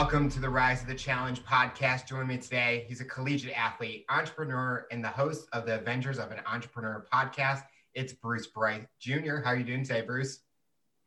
[0.00, 2.06] Welcome to the Rise of the Challenge podcast.
[2.08, 6.30] Joining me today, he's a collegiate athlete, entrepreneur, and the host of the Adventures of
[6.30, 7.64] an Entrepreneur podcast.
[7.92, 9.42] It's Bruce Bright Jr.
[9.44, 10.40] How are you doing today, Bruce?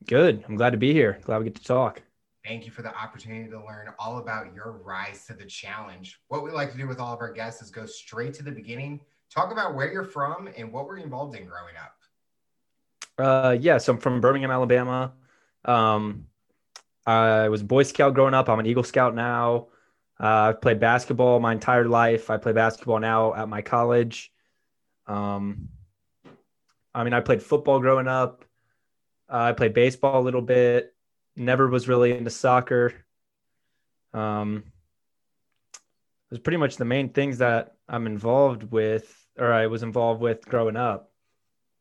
[0.05, 0.45] Good.
[0.48, 1.20] I'm glad to be here.
[1.23, 2.04] Glad we get to talk.
[2.45, 6.20] Thank you for the opportunity to learn all about your rise to the challenge.
[6.27, 8.52] What we like to do with all of our guests is go straight to the
[8.52, 9.02] beginning,
[9.34, 11.96] talk about where you're from and what were you involved in growing up.
[13.18, 15.13] Uh, yeah, so I'm from Birmingham, Alabama.
[15.66, 16.27] Um,
[17.05, 18.49] I was Boy Scout growing up.
[18.49, 19.67] I'm an Eagle Scout now.
[20.20, 22.29] Uh, I've played basketball my entire life.
[22.29, 24.31] I play basketball now at my college.
[25.07, 25.70] Um,
[26.93, 28.45] I mean, I played football growing up.
[29.29, 30.93] Uh, I played baseball a little bit
[31.35, 32.93] never was really into soccer.
[34.13, 34.63] Um,
[35.76, 40.21] it was pretty much the main things that I'm involved with, or I was involved
[40.21, 41.12] with growing up.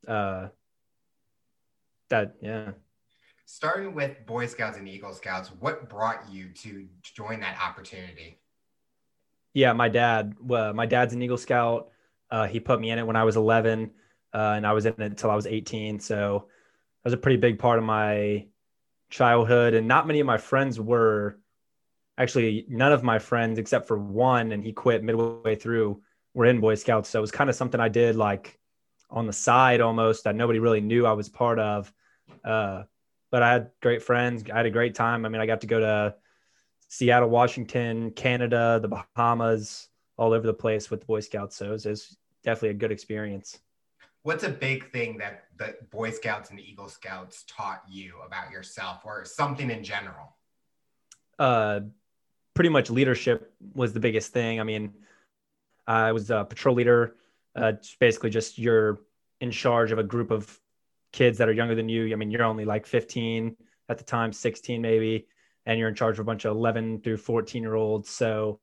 [0.07, 0.49] Uh,
[2.09, 2.71] that yeah.
[3.45, 8.39] Starting with Boy Scouts and Eagle Scouts, what brought you to join that opportunity?
[9.53, 10.35] Yeah, my dad.
[10.49, 11.89] Uh, my dad's an Eagle Scout.
[12.31, 13.91] Uh, he put me in it when I was 11,
[14.33, 15.99] uh, and I was in it until I was 18.
[15.99, 16.47] So
[17.03, 18.47] that was a pretty big part of my
[19.09, 21.37] childhood, and not many of my friends were
[22.17, 26.01] actually none of my friends except for one, and he quit midway through,
[26.33, 27.09] were in Boy Scouts.
[27.09, 28.57] So it was kind of something I did like
[29.09, 31.93] on the side almost that nobody really knew I was part of.
[32.43, 32.83] Uh,
[33.33, 34.45] but I had great friends.
[34.53, 35.25] I had a great time.
[35.25, 36.15] I mean, I got to go to
[36.87, 41.55] Seattle, Washington, Canada, the Bahamas, all over the place with the Boy Scouts.
[41.55, 43.59] So it was, it was definitely a good experience
[44.23, 48.51] what's a big thing that the Boy Scouts and the Eagle Scouts taught you about
[48.51, 50.35] yourself or something in general?
[51.37, 51.81] Uh,
[52.53, 54.59] pretty much leadership was the biggest thing.
[54.59, 54.93] I mean,
[55.85, 57.15] I was a patrol leader.
[57.55, 59.01] Uh, basically, just you're
[59.41, 60.59] in charge of a group of
[61.13, 62.11] kids that are younger than you.
[62.11, 63.55] I mean, you're only like 15
[63.87, 65.27] at the time, 16 maybe,
[65.65, 68.09] and you're in charge of a bunch of 11 through 14 year olds.
[68.09, 68.59] So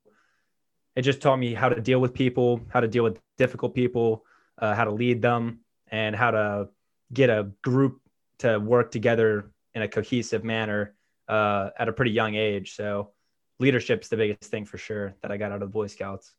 [0.96, 4.24] it just taught me how to deal with people, how to deal with difficult people,
[4.58, 6.68] uh, how to lead them, and how to
[7.12, 8.00] get a group
[8.38, 10.94] to work together in a cohesive manner
[11.28, 12.74] uh, at a pretty young age.
[12.74, 13.12] So
[13.58, 16.32] leadership's the biggest thing for sure that I got out of the Boy Scouts.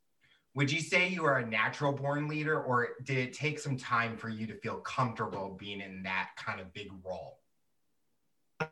[0.53, 4.17] Would you say you are a natural born leader, or did it take some time
[4.17, 7.39] for you to feel comfortable being in that kind of big role?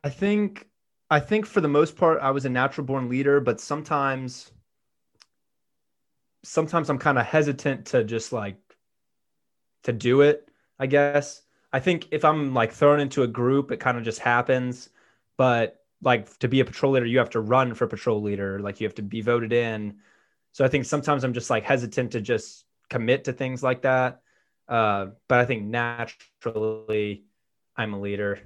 [0.03, 0.68] I think
[1.09, 4.51] I think for the most part I was a natural born leader, but sometimes
[6.44, 8.57] sometimes I'm kind of hesitant to just like
[9.84, 11.44] to do it, I guess.
[11.72, 14.89] I think if I'm like thrown into a group, it kind of just happens.
[15.38, 18.79] But like to be a patrol leader, you have to run for patrol leader, like
[18.81, 19.97] you have to be voted in.
[20.59, 24.20] So I think sometimes I'm just like hesitant to just commit to things like that.
[24.68, 27.24] Uh, but I think naturally
[27.78, 28.42] I'm a leader.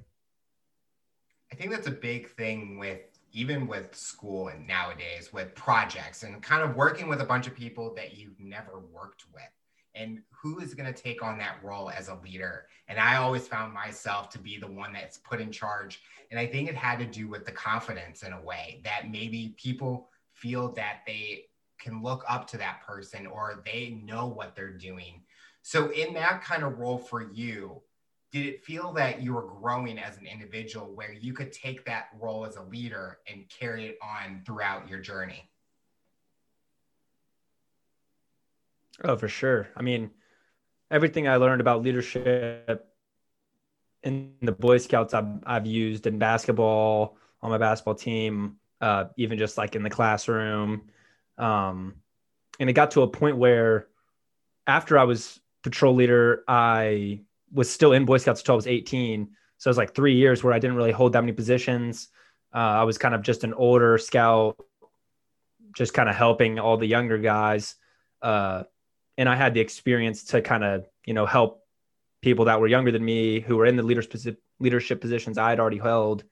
[1.51, 2.99] I think that's a big thing with
[3.31, 7.55] even with school and nowadays with projects and kind of working with a bunch of
[7.55, 9.49] people that you've never worked with
[9.95, 13.47] and who is going to take on that role as a leader and i always
[13.47, 16.97] found myself to be the one that's put in charge and i think it had
[16.97, 21.45] to do with the confidence in a way that maybe people feel that they
[21.83, 25.21] can look up to that person or they know what they're doing
[25.61, 27.81] so in that kind of role for you
[28.31, 32.07] did it feel that you were growing as an individual where you could take that
[32.19, 35.49] role as a leader and carry it on throughout your journey
[39.03, 39.67] Oh, for sure.
[39.75, 40.11] I mean,
[40.91, 42.87] everything I learned about leadership
[44.03, 49.37] in the Boy Scouts I've, I've used in basketball on my basketball team, uh, even
[49.37, 50.83] just like in the classroom.
[51.37, 51.95] Um,
[52.59, 53.87] and it got to a point where
[54.67, 57.21] after I was patrol leader, I
[57.51, 59.29] was still in Boy Scouts until I was 18.
[59.57, 62.09] So it was like three years where I didn't really hold that many positions.
[62.53, 64.57] Uh, I was kind of just an older scout,
[65.75, 67.75] just kind of helping all the younger guys.
[68.21, 68.63] Uh,
[69.17, 71.61] and I had the experience to kind of you know help
[72.21, 75.59] people that were younger than me who were in the leadership leadership positions I had
[75.59, 76.23] already held,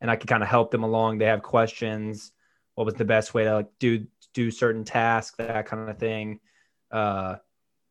[0.00, 1.18] and I could kind of help them along.
[1.18, 2.32] They have questions.
[2.74, 6.38] What was the best way to like do do certain tasks, that kind of thing.
[6.90, 7.36] Uh,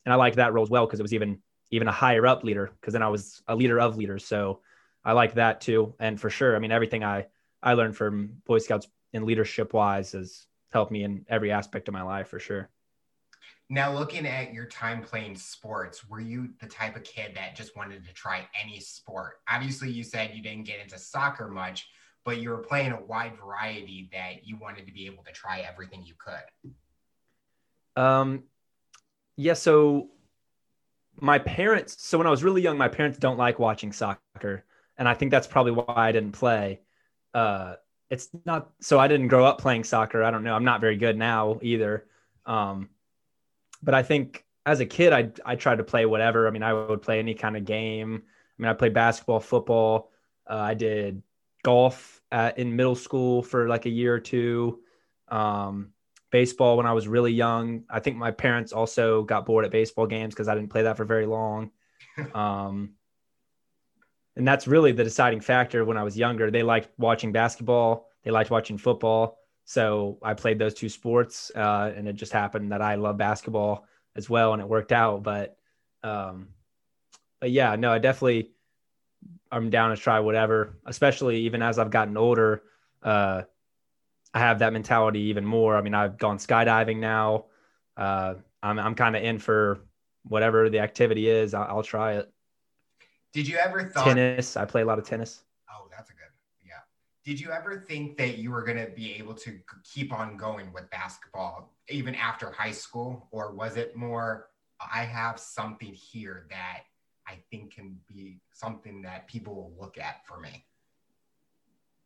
[0.05, 1.39] and I liked that role as well because it was even
[1.71, 4.23] even a higher up leader because then I was a leader of leaders.
[4.25, 4.61] So
[5.03, 5.95] I like that too.
[5.99, 7.25] And for sure, I mean everything I
[7.63, 11.93] I learned from Boy Scouts in leadership wise has helped me in every aspect of
[11.93, 12.69] my life for sure.
[13.67, 17.75] Now, looking at your time playing sports, were you the type of kid that just
[17.75, 19.37] wanted to try any sport?
[19.49, 21.89] Obviously, you said you didn't get into soccer much,
[22.25, 25.59] but you were playing a wide variety that you wanted to be able to try
[25.59, 26.73] everything you could.
[28.01, 28.43] Um,
[29.37, 29.53] yeah.
[29.53, 30.09] So
[31.17, 31.95] my parents.
[31.99, 34.65] So when I was really young, my parents don't like watching soccer,
[34.97, 36.81] and I think that's probably why I didn't play.
[37.33, 37.75] Uh,
[38.09, 40.23] it's not so I didn't grow up playing soccer.
[40.23, 40.55] I don't know.
[40.55, 42.05] I'm not very good now either.
[42.45, 42.89] Um,
[43.83, 46.47] but I think as a kid, I I tried to play whatever.
[46.47, 48.23] I mean, I would play any kind of game.
[48.25, 50.11] I mean, I played basketball, football.
[50.49, 51.21] Uh, I did
[51.63, 54.79] golf at, in middle school for like a year or two.
[55.27, 55.91] Um,
[56.31, 57.83] baseball when I was really young.
[57.89, 60.97] I think my parents also got bored at baseball games because I didn't play that
[60.97, 61.71] for very long.
[62.33, 62.93] Um,
[64.37, 66.49] and that's really the deciding factor when I was younger.
[66.49, 69.37] They liked watching basketball, they liked watching football.
[69.65, 73.85] So I played those two sports, uh, and it just happened that I love basketball
[74.15, 75.23] as well, and it worked out.
[75.23, 75.57] But,
[76.03, 76.49] um,
[77.41, 78.51] but yeah, no, I definitely
[79.51, 82.63] I'm down to try whatever, especially even as I've gotten older.
[83.01, 83.43] Uh,
[84.33, 85.77] I have that mentality even more.
[85.77, 87.45] I mean, I've gone skydiving now.
[87.95, 89.79] Uh, I'm I'm kind of in for
[90.23, 91.53] whatever the activity is.
[91.53, 92.31] I'll, I'll, try it.
[93.31, 94.57] Did you ever thought tennis?
[94.57, 95.43] I play a lot of tennis.
[95.69, 96.21] Oh, that's a good.
[96.65, 96.73] Yeah.
[97.23, 100.73] Did you ever think that you were going to be able to keep on going
[100.73, 104.47] with basketball even after high school, or was it more?
[104.93, 106.81] I have something here that
[107.27, 110.65] I think can be something that people will look at for me.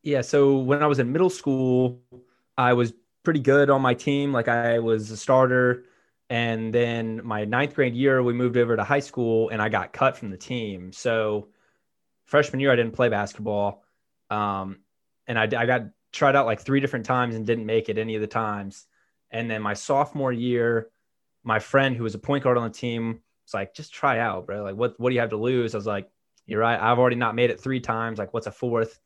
[0.01, 0.21] Yeah.
[0.21, 2.01] So when I was in middle school,
[2.57, 2.93] I was
[3.23, 4.31] pretty good on my team.
[4.31, 5.85] Like I was a starter.
[6.29, 9.93] And then my ninth grade year, we moved over to high school and I got
[9.93, 10.93] cut from the team.
[10.93, 11.49] So
[12.25, 13.83] freshman year, I didn't play basketball.
[14.29, 14.79] Um,
[15.27, 18.15] and I, I got tried out like three different times and didn't make it any
[18.15, 18.85] of the times.
[19.31, 20.89] And then my sophomore year,
[21.43, 24.45] my friend who was a point guard on the team was like, just try out,
[24.45, 24.63] bro.
[24.63, 25.73] Like, what, what do you have to lose?
[25.73, 26.09] I was like,
[26.45, 26.79] you're right.
[26.79, 28.19] I've already not made it three times.
[28.19, 28.99] Like, what's a fourth?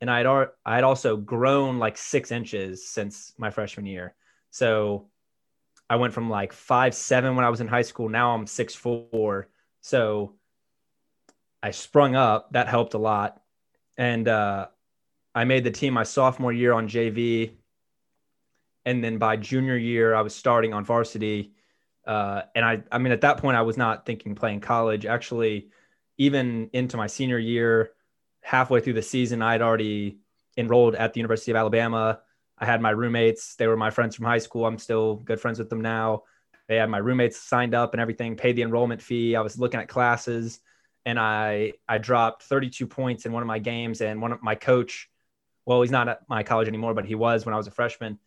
[0.00, 4.14] And I'd, I had also grown like six inches since my freshman year.
[4.50, 5.08] So
[5.88, 8.08] I went from like five seven when I was in high school.
[8.08, 9.48] Now I'm six four.
[9.80, 10.34] So
[11.62, 12.52] I sprung up.
[12.52, 13.40] That helped a lot.
[13.96, 14.66] And uh,
[15.34, 17.52] I made the team my sophomore year on JV.
[18.84, 21.52] And then by junior year, I was starting on varsity.
[22.06, 25.06] Uh, and I, I mean, at that point, I was not thinking playing college.
[25.06, 25.68] Actually,
[26.18, 27.90] even into my senior year,
[28.42, 30.18] halfway through the season, I'd already
[30.56, 32.20] enrolled at the University of Alabama.
[32.58, 33.56] I had my roommates.
[33.56, 34.66] They were my friends from high school.
[34.66, 36.22] I'm still good friends with them now.
[36.68, 39.36] They had my roommates signed up and everything, paid the enrollment fee.
[39.36, 40.60] I was looking at classes
[41.04, 44.54] and I I dropped 32 points in one of my games and one of my
[44.54, 45.08] coach,
[45.64, 48.18] well, he's not at my college anymore, but he was when I was a freshman.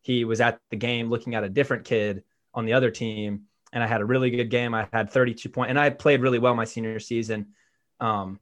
[0.00, 2.22] He was at the game looking at a different kid
[2.58, 4.74] on the other team and I had a really good game.
[4.74, 7.48] I had 32 points and I played really well my senior season.
[8.00, 8.40] Um,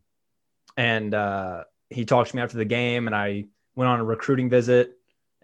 [0.76, 4.48] and uh, he talked to me after the game and I went on a recruiting
[4.48, 4.96] visit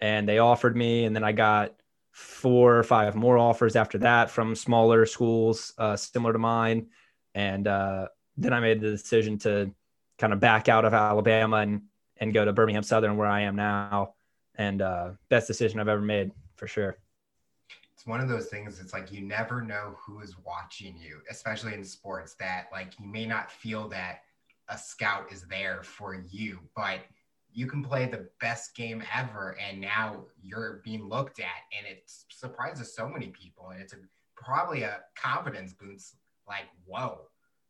[0.02, 1.74] and they offered me and then i got
[2.10, 6.88] four or five more offers after that from smaller schools uh, similar to mine
[7.34, 9.72] and uh, then i made the decision to
[10.18, 11.82] kind of back out of alabama and
[12.18, 14.14] and go to birmingham southern where i am now
[14.56, 16.98] and uh, best decision i've ever made for sure
[18.02, 21.72] it's one of those things it's like you never know who is watching you especially
[21.72, 24.22] in sports that like you may not feel that
[24.70, 26.98] a scout is there for you but
[27.52, 31.46] you can play the best game ever and now you're being looked at
[31.78, 33.96] and it surprises so many people and it's a,
[34.34, 36.16] probably a confidence boost
[36.48, 37.20] like whoa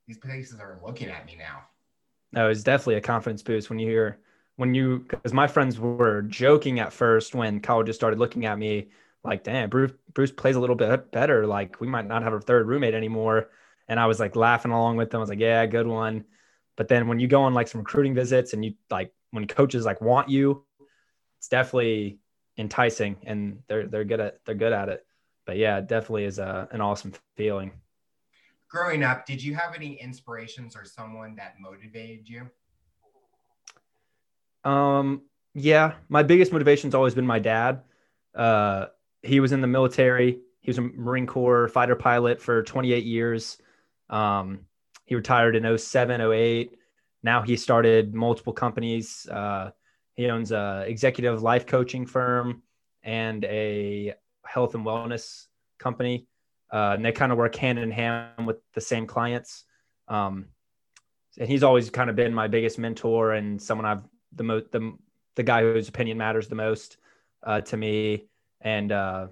[0.08, 1.60] these places are looking at me now.
[2.32, 4.18] No it's definitely a confidence boost when you hear
[4.56, 8.88] when you because my friends were joking at first when colleges started looking at me
[9.24, 12.40] like damn bruce bruce plays a little bit better like we might not have a
[12.40, 13.50] third roommate anymore
[13.88, 16.24] and i was like laughing along with them i was like yeah good one
[16.76, 19.84] but then when you go on like some recruiting visits and you like when coaches
[19.84, 20.64] like want you,
[21.38, 22.18] it's definitely
[22.58, 25.04] enticing and they're they're good at they're good at it.
[25.44, 27.72] But yeah, it definitely is a, an awesome feeling.
[28.68, 32.48] Growing up, did you have any inspirations or someone that motivated you?
[34.64, 37.82] Um, yeah, my biggest motivation's always been my dad.
[38.34, 38.86] Uh,
[39.22, 40.40] he was in the military.
[40.60, 43.58] He was a Marine Corps fighter pilot for 28 years.
[44.10, 44.66] Um,
[45.06, 46.76] he retired in 07, 08
[47.22, 49.26] now he started multiple companies.
[49.30, 49.70] Uh,
[50.14, 52.62] he owns a executive life coaching firm
[53.02, 54.14] and a
[54.44, 55.46] health and wellness
[55.78, 56.26] company.
[56.72, 59.64] Uh, and they kind of work hand in hand with the same clients.
[60.08, 60.46] Um,
[61.38, 64.02] and he's always kind of been my biggest mentor and someone I've
[64.34, 64.96] the most the
[65.34, 66.96] the guy whose opinion matters the most
[67.42, 68.26] uh, to me.
[68.62, 69.26] And uh,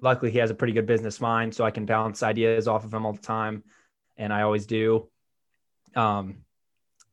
[0.00, 2.92] luckily, he has a pretty good business mind, so I can bounce ideas off of
[2.92, 3.62] him all the time,
[4.16, 5.08] and I always do.
[5.94, 6.38] Um,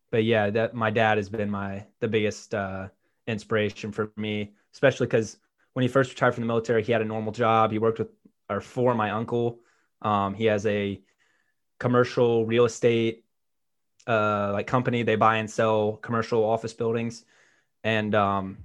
[0.09, 2.87] but yeah, that my dad has been my the biggest uh,
[3.27, 5.37] inspiration for me, especially because
[5.73, 7.71] when he first retired from the military, he had a normal job.
[7.71, 8.09] He worked with
[8.49, 9.59] or for my uncle.
[10.01, 11.01] Um, he has a
[11.79, 13.25] commercial real estate
[14.07, 15.03] uh, like company.
[15.03, 17.25] They buy and sell commercial office buildings,
[17.83, 18.57] and um,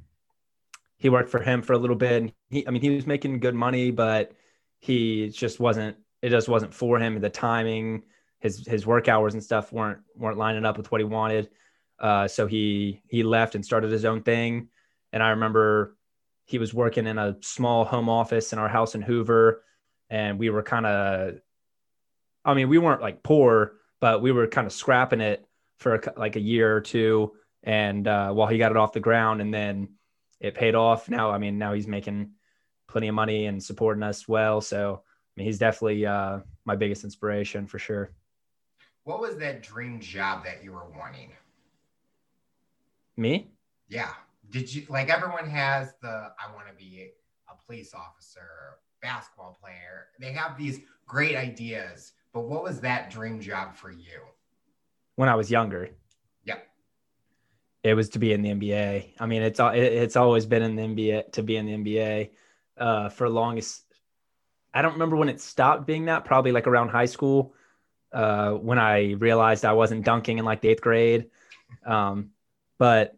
[0.97, 2.23] he worked for him for a little bit.
[2.23, 4.33] And he, I mean, he was making good money, but
[4.81, 5.97] he just wasn't.
[6.23, 7.21] It just wasn't for him.
[7.21, 8.03] The timing,
[8.41, 11.51] his his work hours and stuff weren't weren't lining up with what he wanted.
[11.99, 14.69] Uh, so he he left and started his own thing.
[15.13, 15.97] And I remember
[16.45, 19.63] he was working in a small home office in our house in Hoover,
[20.11, 21.41] and we were kind of,
[22.45, 25.47] I mean, we weren't like poor, but we were kind of scrapping it
[25.79, 27.33] for a, like a year or two.
[27.63, 29.91] And uh, while he got it off the ground, and then
[30.41, 31.09] it paid off.
[31.09, 32.31] Now, I mean, now he's making
[32.89, 34.61] plenty of money and supporting us well.
[34.61, 38.11] So, I mean, he's definitely uh, my biggest inspiration for sure.
[39.05, 41.33] What was that dream job that you were wanting?
[43.17, 43.53] Me?
[43.89, 44.11] Yeah.
[44.51, 47.11] Did you like everyone has the I want to be
[47.51, 50.07] a police officer, basketball player.
[50.19, 54.21] They have these great ideas, but what was that dream job for you?
[55.17, 55.91] When I was younger.
[56.45, 56.67] Yep.
[57.83, 59.15] It was to be in the NBA.
[59.19, 62.31] I mean, it's it's always been in the NBA to be in the NBA
[62.79, 63.85] uh, for longest.
[64.73, 66.25] I don't remember when it stopped being that.
[66.25, 67.55] Probably like around high school,
[68.13, 71.31] uh, when I realized I wasn't dunking in like the eighth grade.
[71.85, 72.31] Um,
[72.79, 73.17] but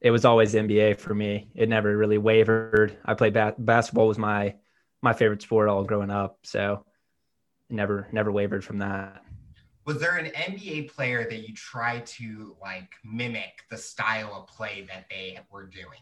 [0.00, 1.48] it was always NBA for me.
[1.54, 2.98] It never really wavered.
[3.04, 4.54] I played ba- basketball was my
[5.02, 6.84] my favorite sport all growing up, so
[7.70, 9.22] never never wavered from that.
[9.86, 14.86] Was there an NBA player that you tried to like mimic the style of play
[14.88, 16.00] that they were doing?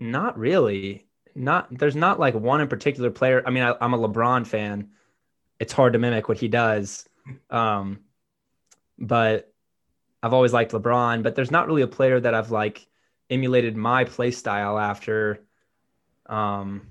[0.00, 1.06] Not really.
[1.34, 3.42] Not there's not like one in particular player.
[3.46, 4.90] I mean, I, am a LeBron fan.
[5.60, 7.06] It's hard to mimic what he does.
[7.50, 8.00] Um,
[8.98, 9.52] but
[10.22, 12.86] I've always liked LeBron, but there's not really a player that I've like
[13.28, 15.44] emulated my play style after.
[16.26, 16.90] Um,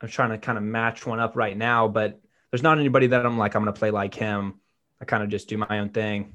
[0.00, 3.26] I'm trying to kind of match one up right now, but there's not anybody that
[3.26, 4.60] I'm like, I'm going to play like him.
[5.00, 6.34] I kind of just do my own thing.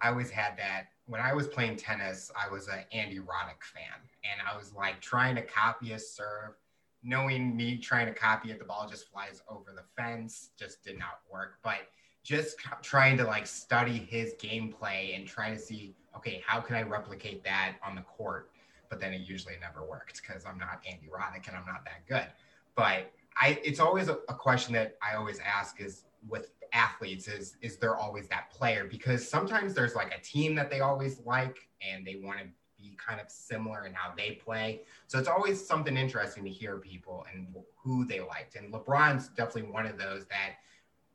[0.00, 0.89] I always had that.
[1.10, 5.00] When I was playing tennis, I was an Andy Roddick fan, and I was like
[5.00, 6.54] trying to copy a serve.
[7.02, 10.50] Knowing me trying to copy it, the ball just flies over the fence.
[10.56, 11.54] Just did not work.
[11.64, 11.78] But
[12.22, 16.82] just trying to like study his gameplay and try to see, okay, how can I
[16.82, 18.52] replicate that on the court?
[18.88, 22.06] But then it usually never worked because I'm not Andy Roddick and I'm not that
[22.08, 22.28] good.
[22.76, 27.56] But I, it's always a, a question that I always ask is with athletes is
[27.60, 31.68] is there always that player because sometimes there's like a team that they always like
[31.80, 32.44] and they want to
[32.80, 34.82] be kind of similar in how they play.
[35.06, 38.56] So it's always something interesting to hear people and who they liked.
[38.56, 40.54] And LeBron's definitely one of those that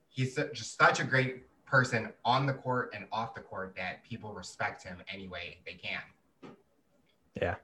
[0.09, 4.33] he's just such a great person on the court and off the court that people
[4.33, 6.01] respect him any way they can.
[7.41, 7.55] Yeah.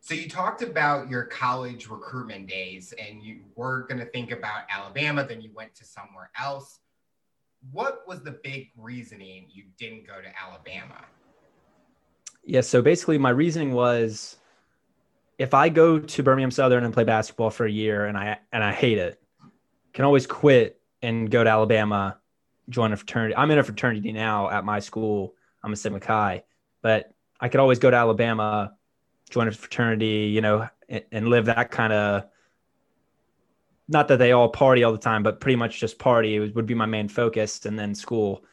[0.00, 4.62] So you talked about your college recruitment days and you were going to think about
[4.70, 6.80] Alabama, then you went to somewhere else.
[7.70, 11.04] What was the big reasoning you didn't go to Alabama?
[12.42, 14.36] Yeah, so basically my reasoning was
[15.38, 18.64] if I go to Birmingham Southern and play basketball for a year and I and
[18.64, 19.20] I hate it,
[19.92, 22.18] can always quit and go to Alabama,
[22.70, 23.36] join a fraternity.
[23.36, 25.34] I'm in a fraternity now at my school.
[25.62, 26.44] I'm a Sigma Chi,
[26.82, 28.72] but I could always go to Alabama,
[29.30, 32.24] join a fraternity, you know, and, and live that kind of.
[33.88, 36.66] Not that they all party all the time, but pretty much just party would, would
[36.66, 38.44] be my main focus, and then school.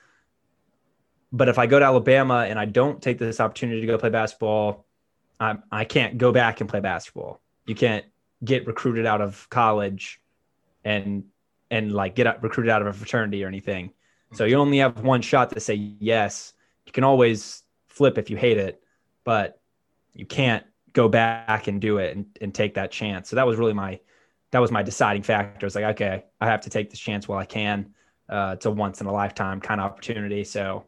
[1.31, 4.10] But if I go to Alabama and I don't take this opportunity to go play
[4.10, 4.86] basketball,
[5.39, 7.41] I, I can't go back and play basketball.
[7.65, 8.05] You can't
[8.43, 10.22] get recruited out of college
[10.84, 11.25] and
[11.69, 13.91] and like get recruited out of a fraternity or anything.
[14.34, 16.53] So you only have one shot to say yes.
[16.86, 18.81] You can always flip if you hate it,
[19.24, 19.56] but
[20.17, 23.29] you can't go back and do it and, and take that chance.
[23.29, 24.00] So that was really my
[24.51, 25.65] that was my deciding factor.
[25.65, 27.93] It's like, okay, I have to take this chance while I can.
[28.29, 30.43] Uh, it's a once in a lifetime kind of opportunity.
[30.43, 30.86] So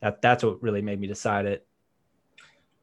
[0.00, 1.66] that that's what really made me decide it.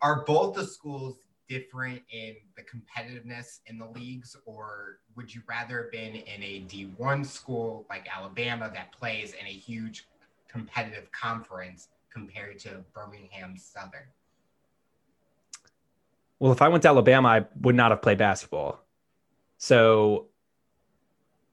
[0.01, 1.17] Are both the schools
[1.49, 6.65] different in the competitiveness in the leagues, or would you rather have been in a
[6.67, 10.07] D1 school like Alabama that plays in a huge
[10.47, 14.07] competitive conference compared to Birmingham Southern?
[16.43, 18.83] Well, if I went to Alabama, I would not have played basketball.
[19.59, 20.27] So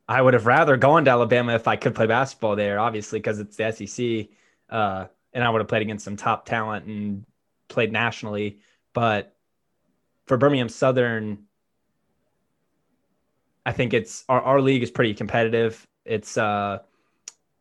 [0.09, 3.39] I would have rather gone to Alabama if I could play basketball there, obviously, because
[3.39, 4.31] it's the SEC.
[4.69, 7.25] Uh, and I would have played against some top talent and
[7.69, 8.59] played nationally.
[8.93, 9.33] But
[10.27, 11.45] for Birmingham Southern,
[13.65, 15.87] I think it's our, our league is pretty competitive.
[16.05, 16.81] It's uh,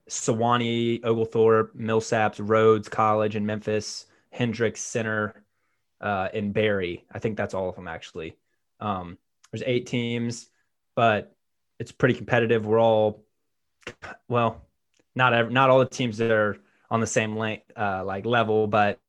[0.10, 5.44] Sewanee, Oglethorpe, Millsaps, Rhodes College, and Memphis, Hendrix Centre,
[6.02, 7.06] uh, and Berry.
[7.12, 8.38] I think that's all of them actually.
[8.80, 9.18] Um,
[9.52, 10.50] there's eight teams,
[10.96, 11.36] but
[11.80, 12.66] it's pretty competitive.
[12.66, 13.24] We're all
[14.28, 14.62] well,
[15.16, 16.58] not every, not all the teams that are
[16.92, 19.00] on the same length, uh, like level, but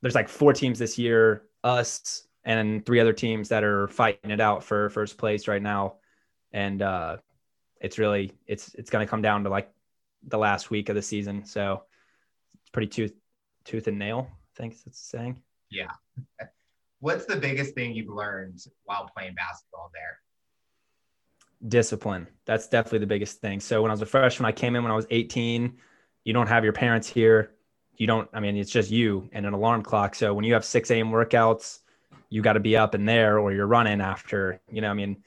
[0.00, 4.40] there's like four teams this year, us and three other teams that are fighting it
[4.40, 5.94] out for first place right now.
[6.52, 7.18] And uh,
[7.80, 9.72] it's really it's it's going to come down to like
[10.26, 11.44] the last week of the season.
[11.44, 11.84] So
[12.60, 13.14] it's pretty tooth
[13.64, 14.28] tooth and nail.
[14.30, 15.40] I think that's saying.
[15.72, 15.90] Yeah.
[17.00, 20.18] What's the biggest thing you've learned while playing basketball there?
[21.68, 22.28] Discipline.
[22.44, 23.58] That's definitely the biggest thing.
[23.58, 25.76] So when I was a freshman, I came in when I was 18.
[26.24, 27.54] You don't have your parents here.
[27.96, 30.14] You don't, I mean, it's just you and an alarm clock.
[30.14, 31.10] So when you have 6 a.m.
[31.10, 31.80] workouts,
[32.30, 35.22] you got to be up in there or you're running after, you know, I mean,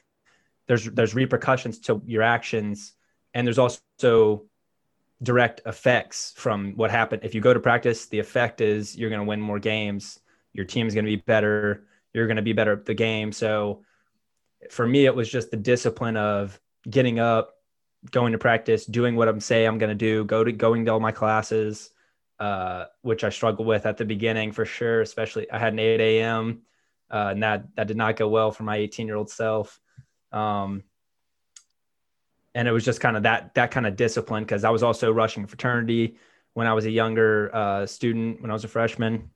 [0.67, 2.93] there's there's repercussions to your actions
[3.33, 4.45] and there's also
[5.21, 7.23] direct effects from what happened.
[7.23, 10.19] If you go to practice, the effect is you're going to win more games.
[10.55, 11.83] Your team's going to be better.
[12.13, 13.31] You're going to be better at the game.
[13.31, 13.83] So
[14.69, 16.59] for me, it was just the discipline of
[16.89, 17.55] getting up,
[18.09, 20.93] going to practice, doing what I'm say I'm going to do, go to going to
[20.93, 21.91] all my classes,
[22.39, 25.01] uh, which I struggled with at the beginning for sure.
[25.01, 26.61] Especially I had an 8 a.m.
[27.11, 29.79] Uh, and that that did not go well for my 18 year old self.
[30.31, 30.83] Um,
[32.53, 35.11] and it was just kind of that that kind of discipline because I was also
[35.11, 36.17] rushing fraternity
[36.53, 39.29] when I was a younger uh, student when I was a freshman.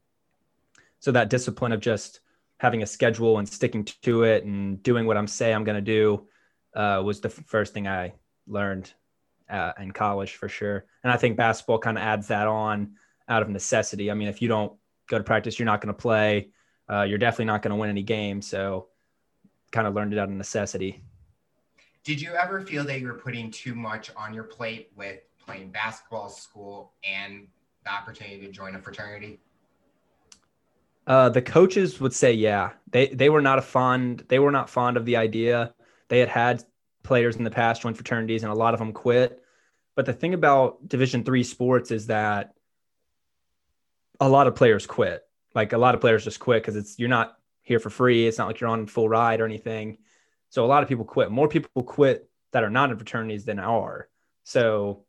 [1.00, 2.20] So that discipline of just
[2.60, 5.82] having a schedule and sticking to it and doing what I'm say I'm going to
[5.82, 6.28] do
[6.76, 8.14] uh, was the first thing I
[8.48, 8.92] learned
[9.50, 10.86] uh, in college for sure.
[11.04, 12.96] And I think basketball kind of adds that on
[13.28, 14.12] out of necessity.
[14.12, 14.74] I mean, if you don't
[15.08, 16.50] go to practice, you're not going to play.
[16.90, 18.48] Uh, you're definitely not going to win any games.
[18.48, 18.88] So,
[19.72, 21.04] kind of learned it out of necessity.
[22.04, 25.70] Did you ever feel that you were putting too much on your plate with playing
[25.70, 27.48] basketball, school, and
[27.84, 29.40] the opportunity to join a fraternity?
[31.10, 34.70] Uh, the coaches would say, yeah, they they were not a fond they were not
[34.70, 35.74] fond of the idea.
[36.08, 36.64] They had had
[37.02, 39.42] players in the past join fraternities, and a lot of them quit.
[39.96, 42.54] But the thing about Division three sports is that
[44.20, 45.24] a lot of players quit.
[45.56, 48.28] Like a lot of players just quit because it's you're not here for free.
[48.28, 49.98] It's not like you're on full ride or anything.
[50.50, 51.32] So a lot of people quit.
[51.32, 54.10] More people quit that are not in fraternities than are.
[54.44, 55.06] So,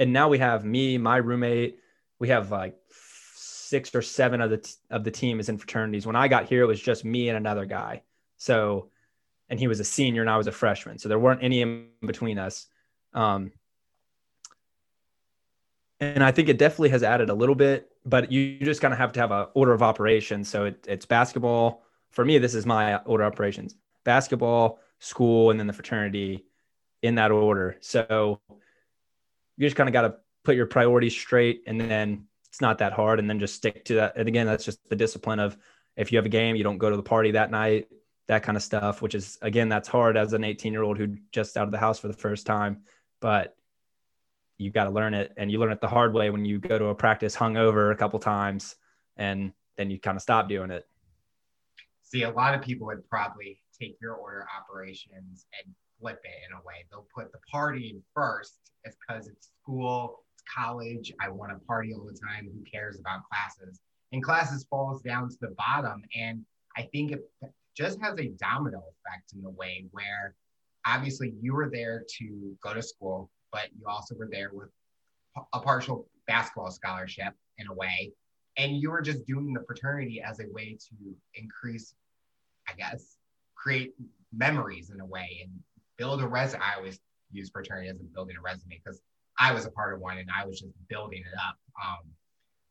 [0.00, 1.78] and now we have me, my roommate.
[2.18, 2.76] We have like
[3.70, 6.06] six or seven of the t- of the team is in fraternities.
[6.06, 8.02] When I got here, it was just me and another guy.
[8.36, 8.90] So,
[9.48, 10.98] and he was a senior and I was a freshman.
[10.98, 12.66] So there weren't any in between us.
[13.14, 13.52] Um,
[16.00, 18.92] and I think it definitely has added a little bit, but you, you just kind
[18.92, 20.48] of have to have an order of operations.
[20.48, 21.84] So it, it's basketball.
[22.10, 26.44] For me, this is my order of operations basketball, school, and then the fraternity
[27.02, 27.76] in that order.
[27.80, 28.40] So
[29.56, 32.92] you just kind of got to put your priorities straight and then it's not that
[32.92, 34.16] hard and then just stick to that.
[34.16, 35.56] And again, that's just the discipline of
[35.96, 37.88] if you have a game, you don't go to the party that night,
[38.26, 41.16] that kind of stuff, which is again, that's hard as an 18 year old who
[41.30, 42.82] just out of the house for the first time.
[43.20, 43.56] But
[44.58, 46.76] you've got to learn it and you learn it the hard way when you go
[46.76, 48.74] to a practice hungover a couple times
[49.16, 50.86] and then you kind of stop doing it.
[52.02, 56.56] See, a lot of people would probably take your order operations and flip it in
[56.56, 56.84] a way.
[56.90, 61.12] They'll put the party first because it's school, college.
[61.20, 62.50] I want to party all the time.
[62.52, 63.80] Who cares about classes?
[64.12, 66.02] And classes falls down to the bottom.
[66.16, 66.44] And
[66.76, 67.22] I think it
[67.76, 70.34] just has a domino effect in the way where
[70.86, 74.70] obviously you were there to go to school, but you also were there with
[75.52, 78.12] a partial basketball scholarship in a way.
[78.56, 81.94] And you were just doing the fraternity as a way to increase,
[82.68, 83.16] I guess,
[83.54, 83.94] create
[84.32, 85.52] memories in a way and
[85.96, 86.62] build a resume.
[86.62, 86.98] I always
[87.30, 89.00] use fraternity as a building a resume because
[89.40, 91.56] I was a part of one and I was just building it up.
[91.82, 92.10] Um,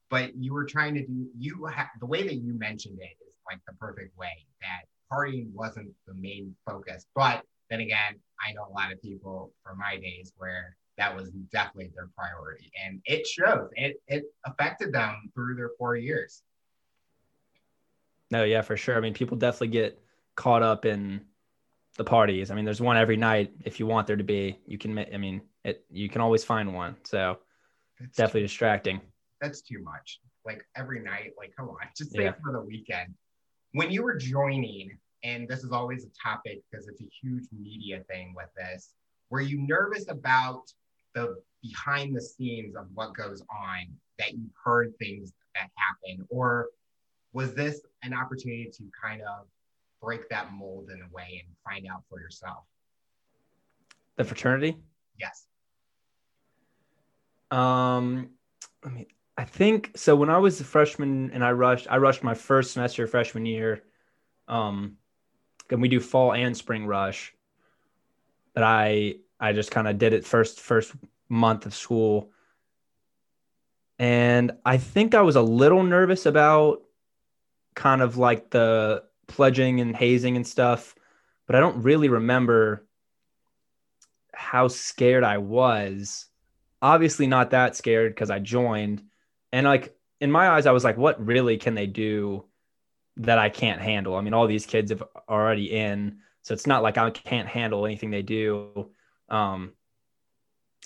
[0.10, 3.34] but you were trying to do you have the way that you mentioned it is
[3.50, 7.06] like the perfect way that partying wasn't the main focus.
[7.16, 8.16] But then again,
[8.48, 12.72] I know a lot of people from my days where that was definitely their priority,
[12.86, 13.70] and it shows.
[13.76, 16.44] It it affected them through their four years.
[18.32, 18.96] No, yeah, for sure.
[18.96, 20.00] I mean, people definitely get
[20.36, 21.22] caught up in
[21.98, 22.52] the parties.
[22.52, 23.52] I mean, there's one every night.
[23.66, 24.98] If you want there to be, you can.
[25.00, 25.86] I mean, it.
[25.89, 26.95] You can always find one.
[27.04, 27.39] So
[28.00, 29.02] that's definitely too, distracting.
[29.41, 30.19] That's too much.
[30.45, 31.34] Like every night.
[31.38, 32.34] Like, come on, just say yeah.
[32.43, 33.13] for the weekend.
[33.74, 38.04] When you were joining, and this is always a topic because it's a huge media
[38.10, 38.93] thing with this.
[39.30, 40.72] Were you nervous about
[41.13, 43.86] the behind the scenes of what goes on
[44.17, 46.69] that you've heard things that happen, or
[47.34, 49.45] was this an opportunity to kind of
[50.02, 52.63] break that mold in a way and find out for yourself?
[54.15, 54.78] The fraternity?
[55.20, 55.46] Yes.
[57.52, 58.30] Um,
[58.84, 59.06] I mean,
[59.38, 60.16] I think so.
[60.16, 63.84] When I was a freshman and I rushed, I rushed my first semester freshman year.
[64.48, 64.98] Um,
[65.70, 67.34] and we do fall and spring rush.
[68.54, 70.94] But I I just kind of did it first first
[71.30, 72.32] month of school.
[73.98, 76.84] And I think I was a little nervous about
[77.76, 80.96] kind of like the pledging and hazing and stuff,
[81.46, 82.86] but I don't really remember
[84.34, 86.26] how scared I was.
[86.82, 89.04] Obviously, not that scared because I joined.
[89.52, 92.46] And like in my eyes, I was like, what really can they do
[93.18, 94.15] that I can't handle?
[94.15, 96.20] I mean, all these kids have already in.
[96.42, 98.92] So it's not like I can't handle anything they do.
[99.30, 99.74] Um,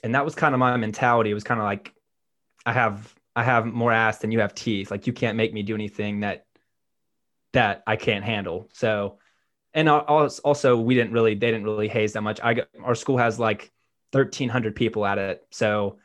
[0.04, 1.32] and that was kind of my mentality.
[1.32, 1.94] It was kind of like
[2.66, 4.92] I have I have more ass than you have teeth.
[4.92, 6.46] Like you can't make me do anything that
[7.54, 8.70] that I can't handle.
[8.74, 9.20] So,
[9.74, 12.40] and also we didn't really they didn't really haze that much.
[12.44, 13.72] I got, our school has like
[14.12, 15.46] thirteen hundred people at it.
[15.52, 15.98] So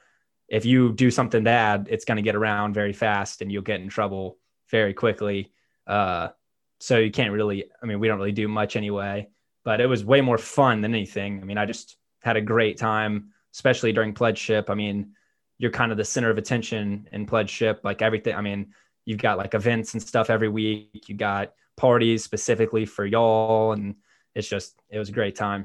[0.48, 3.80] if you do something bad, it's going to get around very fast and you'll get
[3.80, 4.38] in trouble
[4.70, 5.52] very quickly.
[5.86, 6.28] Uh,
[6.80, 7.64] so you can't really.
[7.82, 9.28] I mean, we don't really do much anyway.
[9.64, 11.40] But it was way more fun than anything.
[11.42, 14.70] I mean, I just had a great time, especially during pledgeship.
[14.70, 15.12] I mean,
[15.58, 17.80] you're kind of the center of attention in pledgeship.
[17.84, 18.34] Like everything.
[18.34, 18.72] I mean,
[19.04, 21.08] you've got like events and stuff every week.
[21.08, 23.94] You got parties specifically for y'all, and
[24.34, 25.64] it's just it was a great time.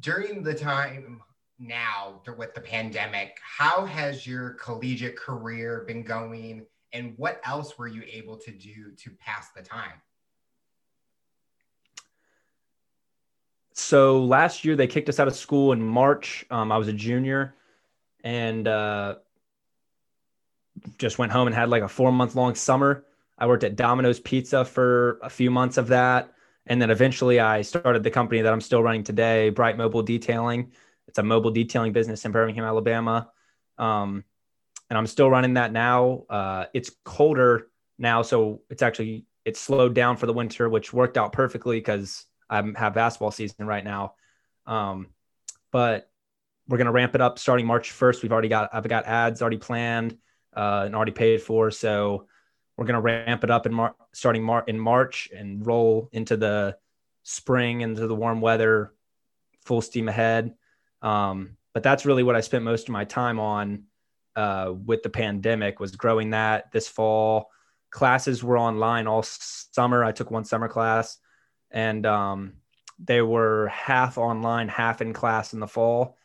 [0.00, 1.22] During the time
[1.58, 7.88] now with the pandemic, how has your collegiate career been going, and what else were
[7.88, 10.02] you able to do to pass the time?
[13.74, 16.44] So last year they kicked us out of school in March.
[16.50, 17.54] Um, I was a junior,
[18.22, 19.16] and uh,
[20.98, 23.04] just went home and had like a four month long summer.
[23.42, 26.32] I worked at Domino's Pizza for a few months of that.
[26.66, 30.70] And then eventually I started the company that I'm still running today, Bright Mobile Detailing.
[31.08, 33.32] It's a mobile detailing business in Birmingham, Alabama.
[33.78, 34.22] Um,
[34.88, 36.22] and I'm still running that now.
[36.30, 37.66] Uh, it's colder
[37.98, 42.24] now, so it's actually it's slowed down for the winter, which worked out perfectly because
[42.48, 44.14] I have basketball season right now.
[44.66, 45.08] Um,
[45.72, 46.08] but
[46.68, 48.22] we're gonna ramp it up starting March 1st.
[48.22, 50.16] We've already got I've got ads already planned
[50.56, 51.72] uh, and already paid for.
[51.72, 52.28] So
[52.76, 56.36] we're going to ramp it up in Mar- starting Mar- in March and roll into
[56.36, 56.76] the
[57.22, 58.92] spring into the warm weather,
[59.64, 60.54] full steam ahead.
[61.02, 63.84] Um, but that's really what I spent most of my time on
[64.36, 67.50] uh, with the pandemic was growing that this fall.
[67.90, 70.04] Classes were online all summer.
[70.04, 71.18] I took one summer class,
[71.70, 72.54] and um,
[72.98, 76.16] they were half online, half in class in the fall.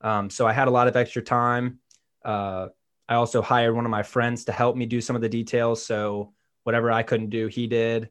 [0.00, 1.78] Um, so I had a lot of extra time.
[2.22, 2.68] Uh,
[3.08, 5.84] I also hired one of my friends to help me do some of the details.
[5.84, 8.10] So whatever I couldn't do, he did,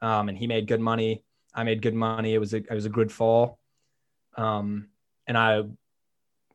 [0.00, 1.24] um, and he made good money.
[1.54, 2.34] I made good money.
[2.34, 3.58] It was a it was a good fall,
[4.36, 4.88] um,
[5.26, 5.76] and I'm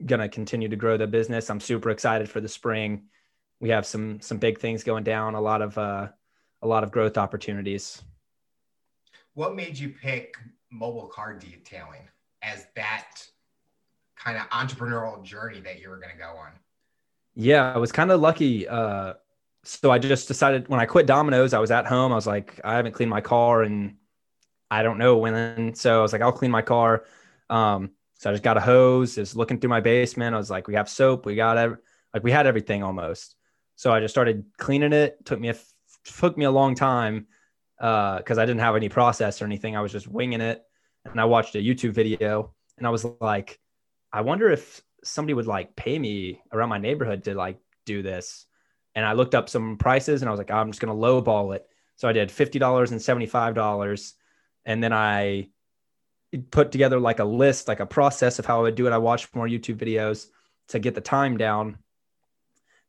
[0.05, 1.49] gonna continue to grow the business.
[1.49, 3.03] I'm super excited for the spring.
[3.59, 5.35] We have some some big things going down.
[5.35, 6.09] A lot of uh,
[6.61, 8.01] a lot of growth opportunities.
[9.33, 10.35] What made you pick
[10.71, 12.09] mobile car detailing
[12.41, 13.23] as that
[14.15, 16.51] kind of entrepreneurial journey that you were going to go on?
[17.39, 18.67] Yeah, I was kind of lucky.
[18.67, 19.13] Uh,
[19.63, 22.11] so I just decided when I quit Domino's, I was at home.
[22.11, 23.97] I was like, I haven't cleaned my car and
[24.71, 25.75] I don't know when.
[25.75, 27.05] So I was like, I'll clean my car.
[27.47, 30.33] Um, so I just got a hose, just looking through my basement.
[30.33, 31.77] I was like, we have soap, we got it.
[32.11, 33.35] Like we had everything almost.
[33.75, 35.23] So I just started cleaning it.
[35.23, 35.55] Took me a
[36.05, 37.27] took me a long time
[37.77, 39.77] because uh, I didn't have any process or anything.
[39.77, 40.63] I was just winging it.
[41.05, 43.59] And I watched a YouTube video and I was like,
[44.11, 48.45] I wonder if somebody would like pay me around my neighborhood to like do this.
[48.95, 51.55] And I looked up some prices and I was like, I'm just going to lowball
[51.55, 51.67] it.
[51.95, 54.13] So I did $50 and $75.
[54.65, 55.49] And then I
[56.51, 58.93] put together like a list, like a process of how I would do it.
[58.93, 60.27] I watched more YouTube videos
[60.69, 61.77] to get the time down.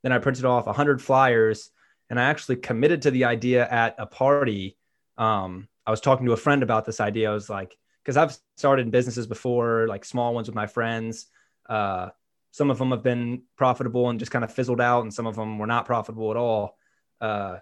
[0.03, 1.71] Then I printed off 100 flyers
[2.09, 4.77] and I actually committed to the idea at a party.
[5.17, 7.29] Um, I was talking to a friend about this idea.
[7.29, 11.27] I was like, because I've started businesses before, like small ones with my friends.
[11.69, 12.09] Uh,
[12.51, 15.35] some of them have been profitable and just kind of fizzled out, and some of
[15.35, 16.77] them were not profitable at all.
[17.21, 17.57] Uh,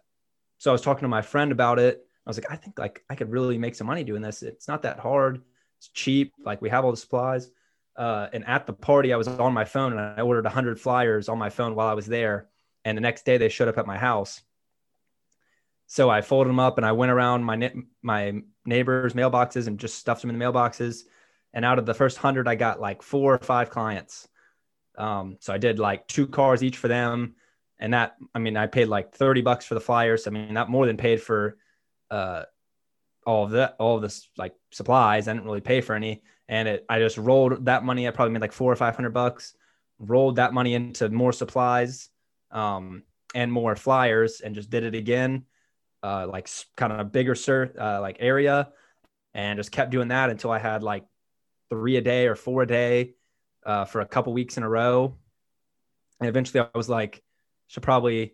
[0.57, 2.03] so I was talking to my friend about it.
[2.25, 4.43] I was like, I think like I could really make some money doing this.
[4.43, 5.41] It's not that hard.
[5.77, 6.33] It's cheap.
[6.43, 7.49] Like we have all the supplies.
[7.95, 11.29] Uh, and at the party, I was on my phone and I ordered 100 flyers
[11.29, 12.47] on my phone while I was there.
[12.85, 14.41] And the next day, they showed up at my house.
[15.87, 19.97] So I folded them up and I went around my my neighbors' mailboxes and just
[19.97, 21.03] stuffed them in the mailboxes
[21.57, 24.27] and out of the first hundred, I got like four or five clients.
[24.95, 27.33] Um, so I did like two cars each for them,
[27.79, 30.27] and that I mean I paid like thirty bucks for the flyers.
[30.27, 31.57] I mean that more than paid for
[32.11, 32.43] uh,
[33.25, 35.27] all of that, all of this like supplies.
[35.27, 38.07] I didn't really pay for any, and it I just rolled that money.
[38.07, 39.55] I probably made like four or five hundred bucks.
[39.97, 42.09] Rolled that money into more supplies
[42.51, 43.01] um,
[43.33, 45.45] and more flyers, and just did it again,
[46.03, 48.69] uh, like kind of a bigger sir, uh, like area,
[49.33, 51.05] and just kept doing that until I had like
[51.69, 53.13] three a day or four a day
[53.65, 55.15] uh, for a couple weeks in a row.
[56.19, 57.21] And eventually I was like,
[57.67, 58.33] should probably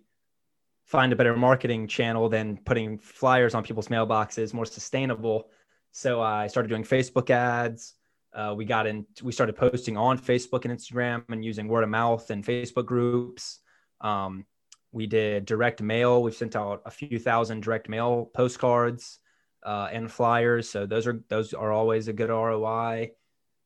[0.86, 5.50] find a better marketing channel than putting flyers on people's mailboxes, more sustainable.
[5.92, 7.94] So I started doing Facebook ads.
[8.34, 11.90] Uh, we got in, we started posting on Facebook and Instagram and using word of
[11.90, 13.60] mouth and Facebook groups.
[14.02, 14.46] Um,
[14.92, 16.22] we did direct mail.
[16.22, 19.20] We've sent out a few thousand direct mail postcards
[19.64, 20.70] uh, and flyers.
[20.70, 23.12] So those are those are always a good ROI.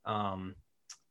[0.07, 0.55] Um,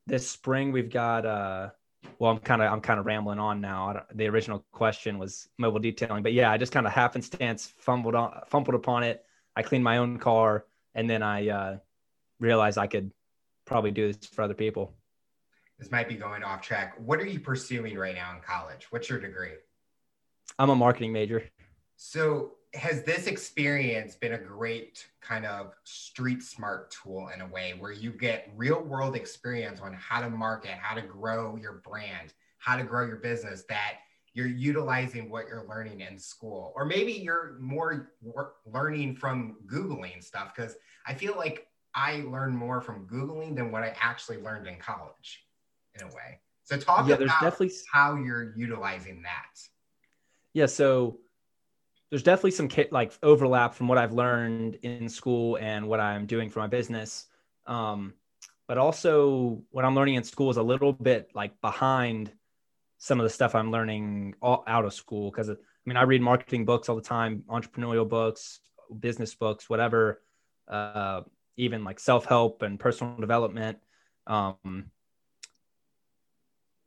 [0.07, 1.71] this spring we've got uh,
[2.19, 4.05] well, I'm kind of I'm kind of rambling on now.
[4.15, 8.41] the original question was mobile detailing, but yeah, I just kind of happenstance fumbled on
[8.49, 9.25] fumbled upon it.
[9.55, 11.77] I cleaned my own car, and then I uh,
[12.41, 13.13] realized I could
[13.65, 14.95] probably do this for other people.
[15.79, 16.95] This might be going off track.
[16.99, 18.87] What are you pursuing right now in college?
[18.91, 19.53] What's your degree?
[20.59, 21.45] I'm a marketing major.
[21.97, 27.75] So has this experience been a great kind of street smart tool in a way
[27.79, 32.35] where you get real world experience on how to market, how to grow your brand,
[32.59, 33.99] how to grow your business that
[34.35, 36.73] you're utilizing what you're learning in school?
[36.77, 38.13] Or maybe you're more
[38.71, 43.83] learning from googling stuff because i feel like i learned more from googling than what
[43.83, 45.47] i actually learned in college
[45.95, 46.41] in a way.
[46.65, 47.71] So talk yeah, about definitely...
[47.91, 49.59] how you're utilizing that.
[50.53, 51.19] Yeah so
[52.11, 56.51] there's definitely some like overlap from what I've learned in school and what I'm doing
[56.51, 57.27] for my business.
[57.67, 58.15] Um,
[58.69, 62.33] but also what I'm learning in school is a little bit like behind
[62.99, 65.31] some of the stuff I'm learning all, out of school.
[65.31, 68.61] Cause I mean, I read marketing books all the time, entrepreneurial books,
[68.99, 70.23] business books, whatever,
[70.69, 71.23] uh,
[71.57, 73.79] even like self-help and personal development.
[74.27, 74.91] Um,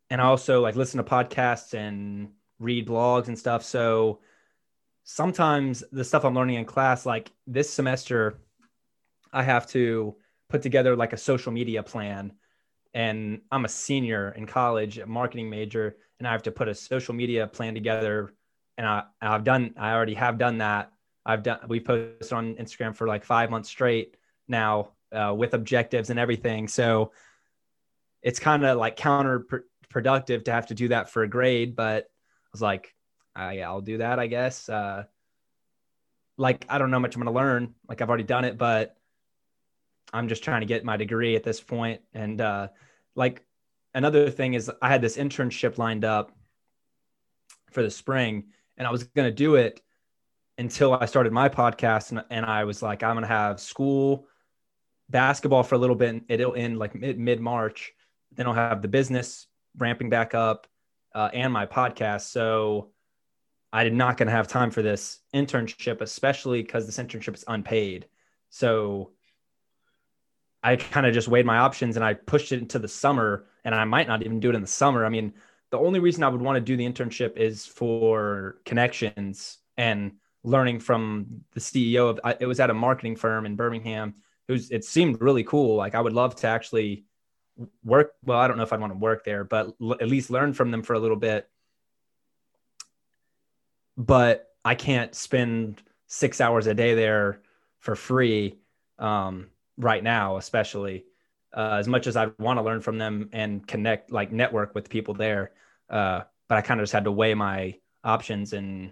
[0.09, 2.29] and I also like listen to podcasts and
[2.59, 3.63] read blogs and stuff.
[3.63, 4.19] So,
[5.11, 8.37] sometimes the stuff I'm learning in class, like this semester,
[9.33, 10.15] I have to
[10.49, 12.33] put together like a social media plan.
[12.93, 16.75] And I'm a senior in college, a marketing major, and I have to put a
[16.75, 18.35] social media plan together.
[18.77, 20.91] And I, I've done, I already have done that.
[21.25, 24.15] I've done, we posted on Instagram for like five months straight
[24.47, 26.67] now uh, with objectives and everything.
[26.67, 27.13] So
[28.21, 32.49] it's kind of like counterproductive to have to do that for a grade, but I
[32.51, 32.93] was like,
[33.47, 34.67] yeah, I'll do that, I guess.
[34.67, 35.05] Uh,
[36.37, 37.73] like, I don't know much I'm going to learn.
[37.87, 38.97] Like, I've already done it, but
[40.11, 42.01] I'm just trying to get my degree at this point.
[42.13, 42.67] And uh,
[43.15, 43.45] like,
[43.93, 46.31] another thing is, I had this internship lined up
[47.71, 48.45] for the spring,
[48.77, 49.81] and I was going to do it
[50.57, 52.11] until I started my podcast.
[52.11, 54.27] And, and I was like, I'm going to have school,
[55.09, 56.23] basketball for a little bit.
[56.27, 57.93] It'll end like mid March.
[58.33, 59.47] Then I'll have the business
[59.77, 60.67] ramping back up
[61.15, 62.29] uh, and my podcast.
[62.31, 62.91] So
[63.71, 67.43] I did not going to have time for this internship, especially because this internship is
[67.47, 68.07] unpaid.
[68.49, 69.11] So
[70.63, 73.75] I kind of just weighed my options and I pushed it into the summer, and
[73.75, 75.05] I might not even do it in the summer.
[75.05, 75.33] I mean,
[75.71, 80.79] the only reason I would want to do the internship is for connections and learning
[80.79, 84.15] from the CEO of it was at a marketing firm in Birmingham.
[84.47, 85.75] Was it seemed really cool.
[85.75, 87.05] Like I would love to actually
[87.83, 88.13] work.
[88.25, 90.53] Well, I don't know if I'd want to work there, but l- at least learn
[90.53, 91.47] from them for a little bit
[93.99, 97.41] but I can't spend six hours a day there
[97.79, 98.57] for free
[98.97, 101.05] um, right now, especially
[101.53, 104.89] uh, as much as I want to learn from them and connect, like network with
[104.89, 105.51] people there.
[105.89, 108.91] Uh, but I kind of just had to weigh my options, and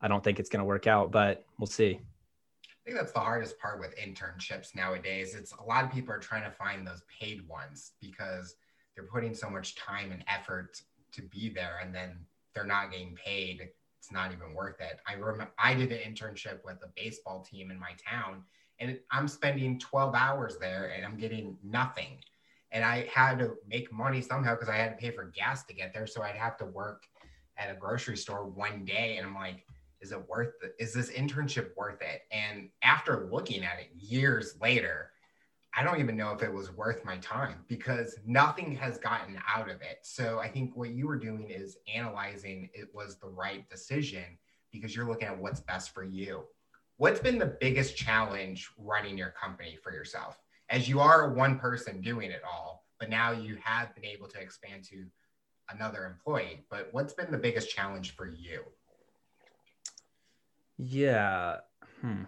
[0.00, 2.00] I don't think it's going to work out, but we'll see.
[2.64, 5.34] I think that's the hardest part with internships nowadays.
[5.34, 8.56] It's a lot of people are trying to find those paid ones because
[8.94, 10.80] they're putting so much time and effort
[11.12, 12.16] to be there, and then
[12.54, 13.68] they're not getting paid
[14.06, 15.00] it's not even worth it.
[15.08, 18.44] I remember I did an internship with a baseball team in my town,
[18.78, 22.18] and I'm spending 12 hours there and I'm getting nothing.
[22.70, 25.74] And I had to make money somehow because I had to pay for gas to
[25.74, 26.06] get there.
[26.06, 27.02] So I'd have to work
[27.56, 29.16] at a grocery store one day.
[29.16, 29.66] And I'm like,
[30.00, 30.76] is it worth it?
[30.78, 32.22] Is this internship worth it?
[32.30, 35.10] And after looking at it years later,
[35.78, 39.68] I don't even know if it was worth my time because nothing has gotten out
[39.70, 39.98] of it.
[40.00, 44.24] So I think what you were doing is analyzing it was the right decision
[44.72, 46.44] because you're looking at what's best for you.
[46.96, 50.40] What's been the biggest challenge running your company for yourself?
[50.70, 54.40] As you are one person doing it all, but now you have been able to
[54.40, 55.04] expand to
[55.68, 56.64] another employee.
[56.70, 58.62] But what's been the biggest challenge for you?
[60.78, 61.58] Yeah.
[62.00, 62.24] Hmm.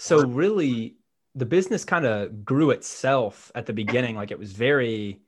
[0.00, 0.96] So really
[1.34, 5.20] the business kind of grew itself at the beginning like it was very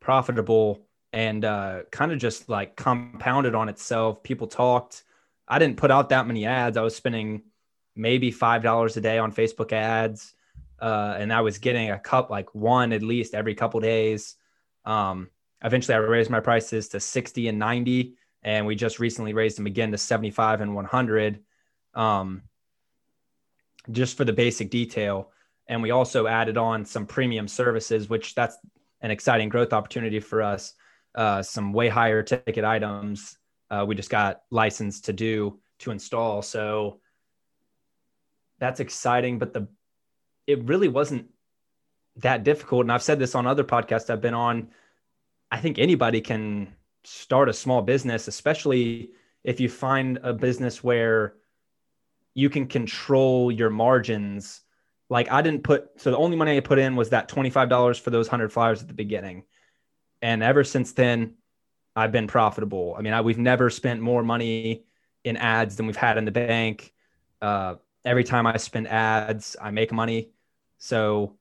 [0.00, 0.80] profitable
[1.12, 4.22] and uh, kind of just like compounded on itself.
[4.22, 5.04] People talked.
[5.46, 6.76] I didn't put out that many ads.
[6.76, 7.42] I was spending
[7.94, 10.32] maybe five dollars a day on facebook ads
[10.80, 14.36] uh, and i was getting a cup like one at least every couple days.
[14.84, 15.28] Um,
[15.62, 19.66] eventually I raised my prices to 60 and 90 and we just recently raised them
[19.66, 21.40] again to 75 and 100
[21.94, 22.42] um,
[23.90, 25.30] just for the basic detail.
[25.66, 28.56] And we also added on some premium services which that's
[29.00, 30.74] an exciting growth opportunity for us.
[31.14, 33.38] Uh, some way higher ticket items
[33.70, 36.42] uh, we just got licensed to do to install.
[36.42, 37.00] So
[38.58, 39.66] that's exciting but the
[40.46, 41.26] it really wasn't
[42.16, 42.82] that difficult.
[42.82, 44.68] And i've said this on other podcasts i've been on.
[45.50, 49.10] I think anybody can start a small business, especially
[49.44, 51.34] if you find a business where
[52.34, 54.60] you can control your margins.
[55.08, 58.10] Like I didn't put, so the only money I put in was that $25 for
[58.10, 59.44] those 100 flyers at the beginning.
[60.22, 61.34] And ever since then,
[61.96, 62.94] I've been profitable.
[62.96, 64.84] I mean, I, we've never spent more money
[65.24, 66.92] in ads than we've had in the bank.
[67.42, 70.30] Uh, every time I spend ads, I make money.
[70.78, 71.36] So,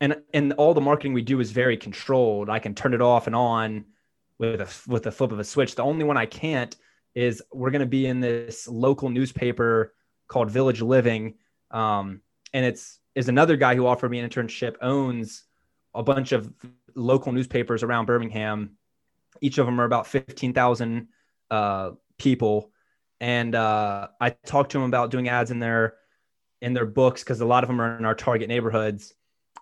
[0.00, 2.50] and and all the marketing we do is very controlled.
[2.50, 3.86] I can turn it off and on
[4.38, 5.74] with a with a flip of a switch.
[5.74, 6.76] The only one I can't
[7.14, 9.94] is we're going to be in this local newspaper
[10.28, 11.34] called Village Living,
[11.70, 12.20] um,
[12.52, 15.44] and it's is another guy who offered me an internship owns
[15.94, 16.52] a bunch of
[16.94, 18.76] local newspapers around Birmingham.
[19.40, 21.08] Each of them are about fifteen thousand
[21.50, 22.70] uh, people,
[23.20, 25.94] and uh, I talked to him about doing ads in their
[26.60, 29.14] in their books because a lot of them are in our target neighborhoods.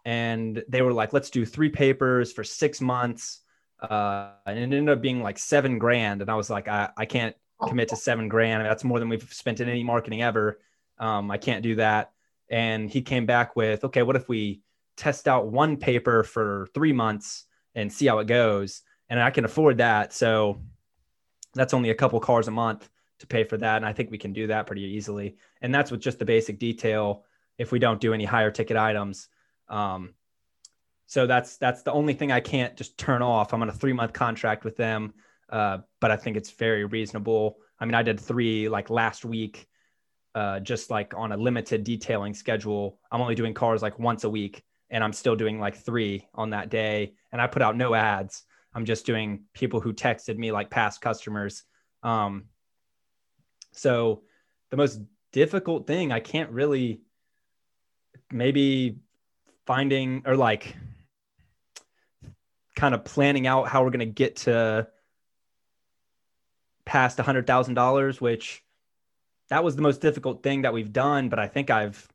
[0.05, 3.43] And they were like, let's do three papers for six months
[3.83, 6.23] uh, and it ended up being like seven grand.
[6.23, 7.35] And I was like, I, I can't
[7.69, 8.65] commit to seven grand.
[8.65, 10.61] That's more than we've spent in any marketing ever.
[10.99, 12.13] Um, I can't do that.
[12.51, 14.61] And he came back with, okay, what if we
[14.97, 17.45] test out one paper for three months
[17.75, 18.83] and see how it goes?
[19.09, 20.13] And I can afford that.
[20.13, 20.61] So
[21.55, 22.89] that's only a couple cars a month
[23.21, 23.77] to pay for that.
[23.77, 25.37] And I think we can do that pretty easily.
[25.61, 27.25] And that's with just the basic detail
[27.59, 29.29] if we don't do any higher ticket items.
[29.69, 30.15] Um,
[31.07, 33.53] so that's that's the only thing I can't just turn off.
[33.53, 35.15] I'm on a three month contract with them,
[35.53, 37.59] uh, but I think it's very reasonable.
[37.79, 39.69] I mean, I did three like last week,
[40.35, 42.99] uh, just like on a limited detailing schedule.
[43.13, 46.51] I'm only doing cars like once a week, and I'm still doing like three on
[46.51, 47.15] that day.
[47.31, 48.45] And I put out no ads.
[48.75, 51.65] I'm just doing people who texted me like past customers.
[52.03, 52.47] Um,
[53.73, 54.23] so
[54.71, 55.01] the most
[55.33, 57.03] difficult thing I can't really
[58.31, 58.97] maybe
[59.67, 60.75] finding or like
[62.75, 64.89] kind of planning out how we're going to get to
[66.85, 68.63] past a hundred thousand dollars, which
[69.49, 71.29] that was the most difficult thing that we've done.
[71.29, 72.09] But I think I've,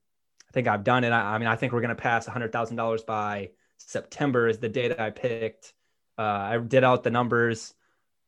[0.48, 1.12] I think I've done it.
[1.12, 4.48] I, I mean, I think we're going to pass a hundred thousand dollars by September
[4.48, 5.74] is the date I picked.
[6.18, 7.74] Uh, I did out the numbers.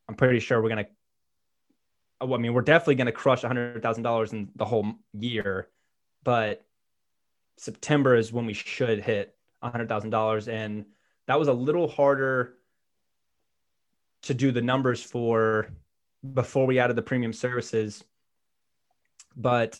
[0.08, 0.92] I'm pretty sure we're going to,
[2.22, 5.70] I mean, we're definitely going to crush a hundred thousand dollars in the whole year,
[6.24, 6.66] but
[7.58, 10.48] September is when we should hit a hundred thousand dollars.
[10.48, 10.86] And
[11.28, 12.56] that was a little harder
[14.24, 15.72] to do the numbers for
[16.34, 18.06] before we added the premium services.
[19.36, 19.80] But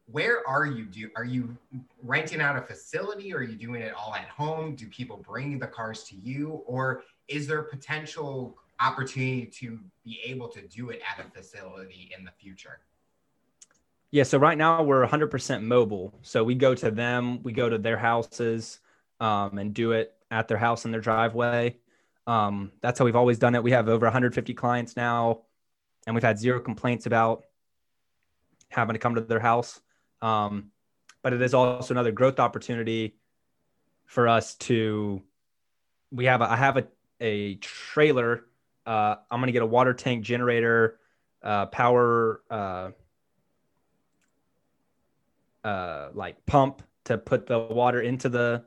[0.07, 0.85] Where are you?
[0.87, 1.57] Do are you
[2.03, 3.33] renting out a facility?
[3.33, 4.75] Or are you doing it all at home?
[4.75, 6.63] Do people bring the cars to you?
[6.67, 12.25] Or is there potential opportunity to be able to do it at a facility in
[12.25, 12.81] the future
[14.11, 17.79] yeah so right now we're 100% mobile so we go to them we go to
[17.79, 18.81] their houses
[19.21, 21.77] um, and do it at their house in their driveway
[22.27, 25.43] um, that's how we've always done it we have over 150 clients now
[26.07, 27.45] and we've had zero complaints about
[28.69, 29.81] having to come to their house
[30.21, 30.71] um,
[31.23, 33.17] but it is also another growth opportunity
[34.07, 35.23] for us to.
[36.13, 36.87] We have a, I have a
[37.21, 38.45] a trailer.
[38.87, 40.99] Uh, I'm going to get a water tank generator,
[41.43, 42.91] uh, power, uh,
[45.65, 48.65] uh, like pump to put the water into the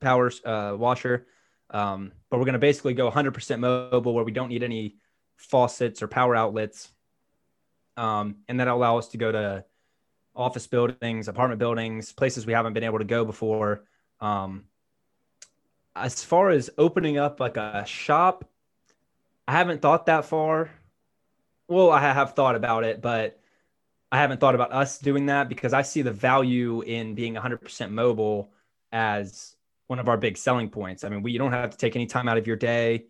[0.00, 1.26] power uh, washer.
[1.70, 4.96] Um, but we're going to basically go 100% mobile where we don't need any
[5.36, 6.92] faucets or power outlets.
[7.96, 9.64] Um, and that allow us to go to
[10.36, 13.84] office buildings, apartment buildings, places we haven't been able to go before.
[14.20, 14.64] Um,
[15.96, 18.44] as far as opening up like a shop,
[19.46, 20.70] I haven't thought that far.
[21.68, 23.40] Well, I have thought about it, but
[24.12, 27.90] I haven't thought about us doing that because I see the value in being 100%
[27.90, 28.52] mobile
[28.92, 31.04] as one of our big selling points.
[31.04, 33.06] I mean, we you don't have to take any time out of your day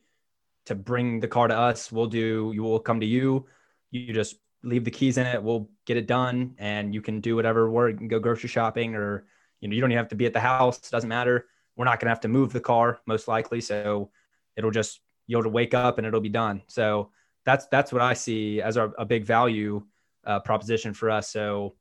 [0.67, 1.93] to bring the car to us.
[1.93, 3.47] We'll do you will come to you.
[3.91, 5.43] You just leave the keys in it.
[5.43, 7.99] We'll get it done and you can do whatever work.
[7.99, 9.27] Can go grocery shopping or
[9.61, 10.79] you know, you don't even have to be at the house.
[10.79, 11.47] It doesn't matter.
[11.77, 13.61] We're not going to have to move the car most likely.
[13.61, 14.11] So
[14.57, 16.63] it'll just, you'll wake up and it'll be done.
[16.67, 17.11] So
[17.45, 19.85] that's, that's what I see as our, a big value
[20.25, 21.31] uh, proposition for us.
[21.31, 21.75] So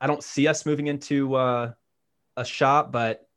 [0.00, 1.72] I don't see us moving into uh,
[2.36, 3.28] a shop, but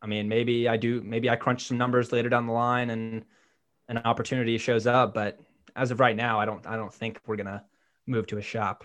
[0.00, 3.24] I mean, maybe I do, maybe I crunch some numbers later down the line and
[3.88, 5.38] an opportunity shows up, but
[5.76, 7.62] as of right now, I don't, I don't think we're to
[8.06, 8.84] move to a shop.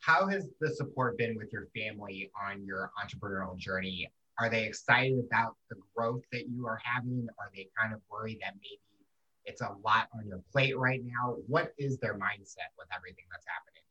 [0.00, 4.10] How has the support been with your family on your entrepreneurial journey?
[4.38, 7.26] Are they excited about the growth that you are having?
[7.38, 8.80] Are they kind of worried that maybe
[9.44, 11.36] it's a lot on your plate right now?
[11.46, 13.82] What is their mindset with everything that's happening?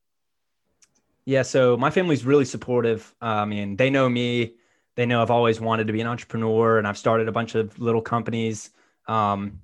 [1.25, 3.15] Yeah, so my family's really supportive.
[3.19, 4.53] I mean, they know me.
[4.95, 7.77] They know I've always wanted to be an entrepreneur, and I've started a bunch of
[7.79, 8.69] little companies.
[9.07, 9.61] Um,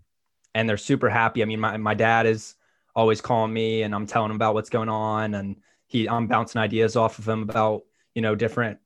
[0.56, 1.42] and they're super happy.
[1.42, 2.56] I mean, my my dad is
[2.96, 5.58] always calling me, and I'm telling him about what's going on, and
[5.88, 7.84] he I'm bouncing ideas off of him about
[8.16, 8.80] you know different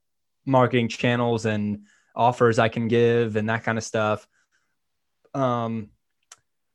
[0.45, 1.85] marketing channels and
[2.15, 4.27] offers I can give and that kind of stuff.
[5.33, 5.89] Um,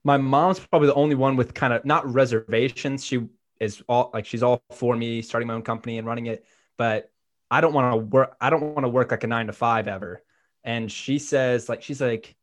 [0.05, 3.05] my mom's probably the only one with kind of not reservations.
[3.05, 3.27] She
[3.59, 6.45] is all like she's all for me starting my own company and running it,
[6.77, 7.11] but
[7.51, 8.37] I don't want to work.
[8.41, 10.23] I don't want to work like a nine to five ever.
[10.65, 12.37] And she says like she's like,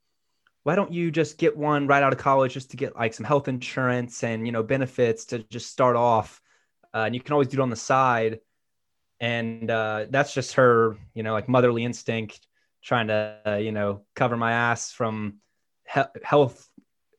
[0.63, 3.25] why don't you just get one right out of college just to get like some
[3.25, 6.41] health insurance and you know benefits to just start off
[6.93, 8.39] uh, and you can always do it on the side
[9.19, 12.47] and uh, that's just her you know like motherly instinct
[12.83, 15.39] trying to uh, you know cover my ass from
[15.93, 16.69] he- health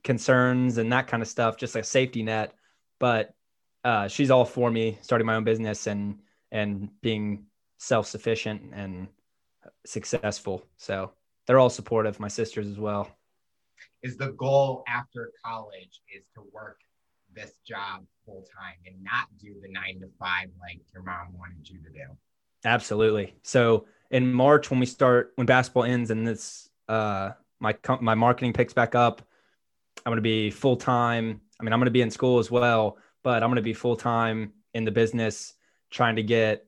[0.05, 2.55] concerns and that kind of stuff just like a safety net.
[2.99, 3.35] But
[3.85, 6.19] uh, she's all for me starting my own business and
[6.51, 7.45] and being
[7.79, 9.09] self-sufficient and
[9.87, 10.65] successful.
[10.79, 11.13] So
[11.47, 13.11] they're all supportive my sisters as well.
[14.03, 16.81] Is the goal after college is to work
[17.39, 21.69] this job full time and not do the nine to five like your mom wanted
[21.69, 22.17] you to do.
[22.65, 23.35] Absolutely.
[23.43, 27.31] So in March, when we start, when basketball ends and this, uh,
[27.61, 29.23] my, my marketing picks back up,
[30.05, 31.41] I'm going to be full time.
[31.61, 33.75] I mean, I'm going to be in school as well, but I'm going to be
[33.75, 35.55] full time in the business
[35.91, 36.67] trying to get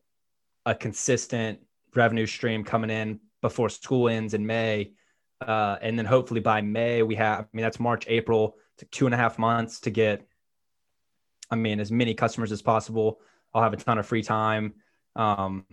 [0.66, 1.58] a consistent
[1.94, 4.92] revenue stream coming in before school ends in May.
[5.40, 8.56] Uh, and then hopefully by May, we have, I mean, that's March, April,
[8.90, 10.26] two and a half months to get
[11.50, 13.20] I mean, as many customers as possible.
[13.52, 14.74] I'll have a ton of free time,
[15.16, 15.66] um,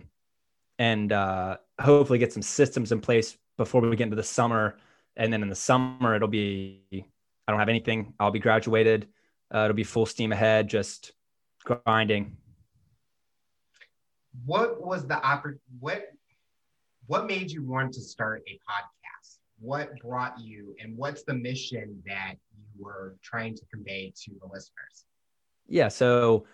[0.78, 4.78] and uh, hopefully get some systems in place before we get into the summer.
[5.16, 8.14] And then in the summer, it'll be I don't have anything.
[8.18, 9.08] I'll be graduated.
[9.54, 11.12] Uh, it'll be full steam ahead, just
[11.64, 12.36] grinding.
[14.44, 16.12] What was the oppor- what
[17.06, 19.38] what made you want to start a podcast?
[19.60, 24.46] What brought you, and what's the mission that you were trying to convey to the
[24.46, 25.06] listeners?
[25.68, 25.88] Yeah.
[25.88, 26.46] So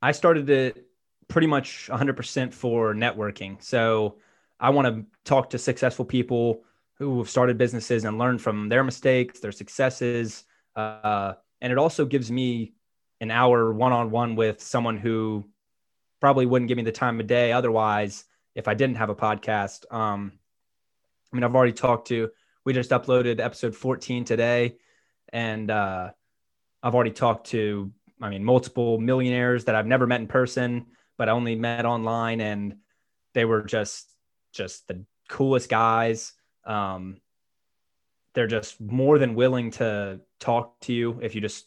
[0.00, 0.86] I started it
[1.28, 3.62] pretty much 100% for networking.
[3.62, 4.16] So
[4.60, 6.62] I want to talk to successful people
[6.98, 10.44] who have started businesses and learn from their mistakes, their successes.
[10.76, 12.74] Uh, and it also gives me
[13.20, 15.44] an hour one on one with someone who
[16.20, 18.24] probably wouldn't give me the time of day otherwise
[18.54, 19.92] if I didn't have a podcast.
[19.92, 20.32] Um,
[21.32, 22.30] I mean, I've already talked to,
[22.64, 24.76] we just uploaded episode 14 today,
[25.32, 26.10] and uh,
[26.82, 27.92] I've already talked to
[28.24, 30.86] I mean, multiple millionaires that I've never met in person,
[31.18, 32.76] but I only met online, and
[33.34, 34.08] they were just
[34.52, 36.32] just the coolest guys.
[36.64, 37.18] Um,
[38.32, 41.66] they're just more than willing to talk to you if you just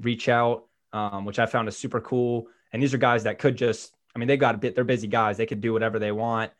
[0.00, 2.48] reach out, um, which I found is super cool.
[2.72, 5.06] And these are guys that could just, I mean, they got a bit, they're busy
[5.06, 5.36] guys.
[5.36, 6.50] They could do whatever they want.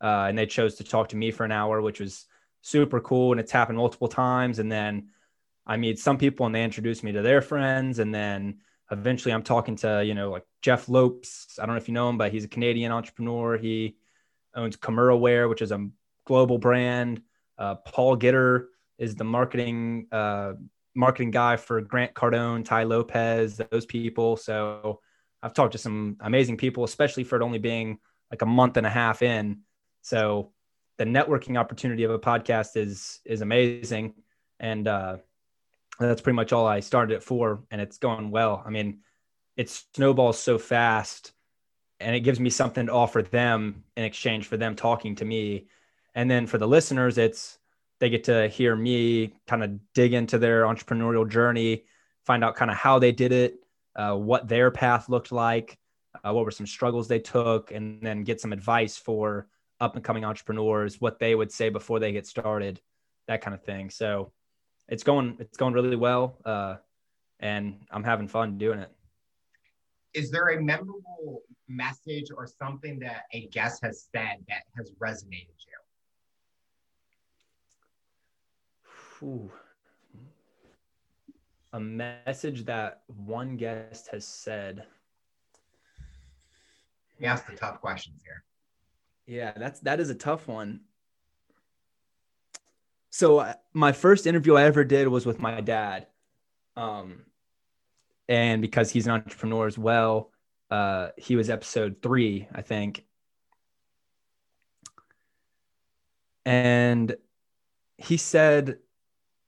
[0.00, 2.26] Uh, and they chose to talk to me for an hour, which was
[2.60, 3.32] super cool.
[3.32, 4.58] And it's happened multiple times.
[4.58, 5.08] And then
[5.66, 7.98] I meet some people and they introduce me to their friends.
[7.98, 8.58] And then
[8.90, 11.58] eventually I'm talking to, you know, like Jeff Lopes.
[11.58, 13.56] I don't know if you know him, but he's a Canadian entrepreneur.
[13.56, 13.96] He
[14.54, 15.88] owns Kimura Wear, which is a
[16.26, 17.22] global brand.
[17.58, 18.66] Uh, Paul Gitter
[18.98, 20.54] is the marketing uh,
[20.94, 24.36] marketing guy for Grant Cardone, Tai Lopez, those people.
[24.36, 25.00] So
[25.42, 27.98] I've talked to some amazing people, especially for it only being
[28.30, 29.60] like a month and a half in.
[30.02, 30.52] So
[30.98, 34.14] the networking opportunity of a podcast is is amazing,
[34.58, 35.16] and uh,
[36.00, 38.62] that's pretty much all I started it for, and it's going well.
[38.64, 39.00] I mean,
[39.56, 41.32] it snowballs so fast,
[42.00, 45.66] and it gives me something to offer them in exchange for them talking to me.
[46.14, 47.58] And then for the listeners, it's
[47.98, 51.84] they get to hear me kind of dig into their entrepreneurial journey
[52.24, 53.56] find out kind of how they did it,
[53.96, 55.78] uh, what their path looked like,
[56.22, 59.48] uh, what were some struggles they took, and then get some advice for
[59.80, 62.80] up and coming entrepreneurs, what they would say before they get started,
[63.26, 63.90] that kind of thing.
[63.90, 64.32] So
[64.90, 66.76] it's going it's going really well, uh,
[67.38, 68.90] and I'm having fun doing it.
[70.12, 75.54] Is there a memorable message or something that a guest has said that has resonated
[79.22, 79.28] you?
[79.28, 79.50] Ooh.
[81.72, 84.84] A message that one guest has said.
[87.20, 88.42] We ask the tough questions here.
[89.26, 90.80] Yeah, that's that is a tough one.
[93.10, 96.06] So uh, my first interview I ever did was with my dad,
[96.76, 97.22] um,
[98.28, 100.30] and because he's an entrepreneur as well,
[100.70, 103.04] uh, he was episode three, I think,
[106.46, 107.16] and
[107.98, 108.78] he said,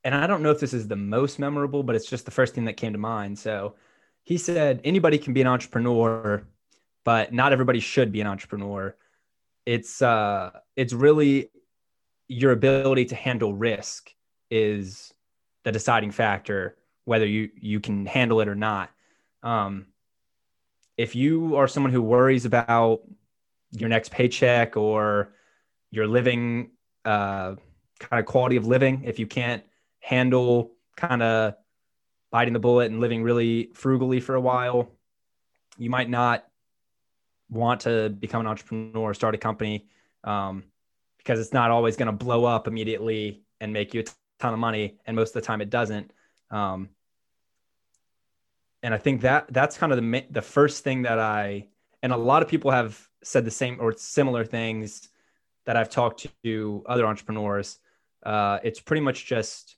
[0.05, 2.55] and I don't know if this is the most memorable, but it's just the first
[2.55, 3.39] thing that came to mind.
[3.39, 3.77] So
[4.25, 6.45] he said, anybody can be an entrepreneur,
[7.05, 8.95] but not everybody should be an entrepreneur
[9.67, 11.51] it's uh it's really
[12.33, 14.11] your ability to handle risk
[14.51, 15.13] is
[15.65, 18.91] the deciding factor whether you you can handle it or not.
[19.43, 19.87] Um
[20.97, 23.01] if you are someone who worries about
[23.71, 25.35] your next paycheck or
[25.91, 26.71] your living
[27.05, 27.57] uh
[27.99, 29.63] kind of quality of living if you can't
[30.01, 31.55] handle kind of
[32.31, 34.91] biting the bullet and living really frugally for a while
[35.79, 36.45] you might not
[37.49, 39.87] want to become an entrepreneur, start a company,
[40.25, 40.65] um,
[41.23, 44.05] because it's not always going to blow up immediately and make you a
[44.41, 46.13] ton of money, and most of the time it doesn't.
[46.51, 46.89] Um,
[48.83, 51.69] and I think that that's kind of the the first thing that I
[52.03, 55.09] and a lot of people have said the same or similar things
[55.65, 57.79] that I've talked to other entrepreneurs.
[58.25, 59.77] Uh, it's pretty much just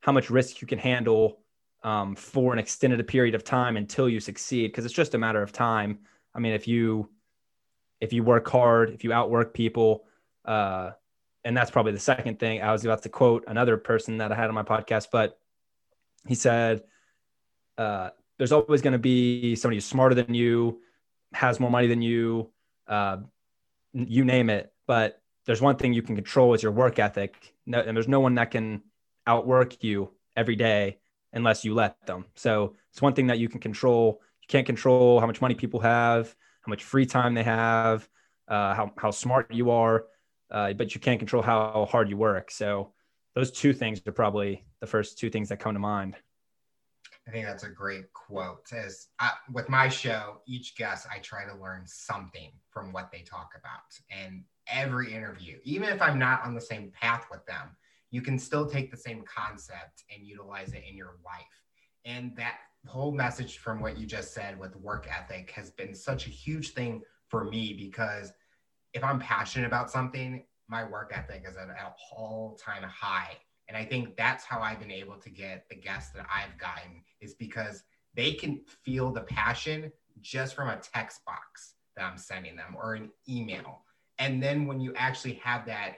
[0.00, 1.40] how much risk you can handle
[1.84, 5.42] um, for an extended period of time until you succeed, because it's just a matter
[5.42, 6.00] of time.
[6.34, 7.08] I mean, if you
[8.00, 10.04] if you work hard, if you outwork people,
[10.46, 10.92] uh,
[11.44, 12.62] and that's probably the second thing.
[12.62, 15.38] I was about to quote another person that I had on my podcast, but
[16.26, 16.82] he said,
[17.78, 20.80] uh, "There's always going to be somebody who's smarter than you,
[21.32, 22.50] has more money than you,
[22.88, 23.18] uh,
[23.92, 24.72] you name it.
[24.86, 28.20] But there's one thing you can control is your work ethic, no, and there's no
[28.20, 28.82] one that can
[29.26, 30.98] outwork you every day
[31.32, 32.24] unless you let them.
[32.34, 35.80] So it's one thing that you can control you can't control how much money people
[35.80, 38.08] have, how much free time they have,
[38.46, 40.04] uh, how, how smart you are,
[40.50, 42.50] uh, but you can't control how hard you work.
[42.50, 42.92] So
[43.34, 46.16] those two things are probably the first two things that come to mind.
[47.28, 48.72] I think that's a great quote.
[48.72, 53.20] As I, with my show, each guest I try to learn something from what they
[53.20, 53.80] talk about,
[54.10, 57.76] and every interview, even if I'm not on the same path with them,
[58.10, 61.42] you can still take the same concept and utilize it in your life.
[62.04, 66.28] And that whole message from what you just said with work ethic has been such
[66.28, 68.32] a huge thing for me because
[68.96, 71.76] if I'm passionate about something, my work ethic is at an
[72.16, 73.36] all time high.
[73.68, 77.02] And I think that's how I've been able to get the guests that I've gotten
[77.20, 77.84] is because
[78.14, 79.92] they can feel the passion
[80.22, 83.82] just from a text box that I'm sending them or an email.
[84.18, 85.96] And then when you actually have that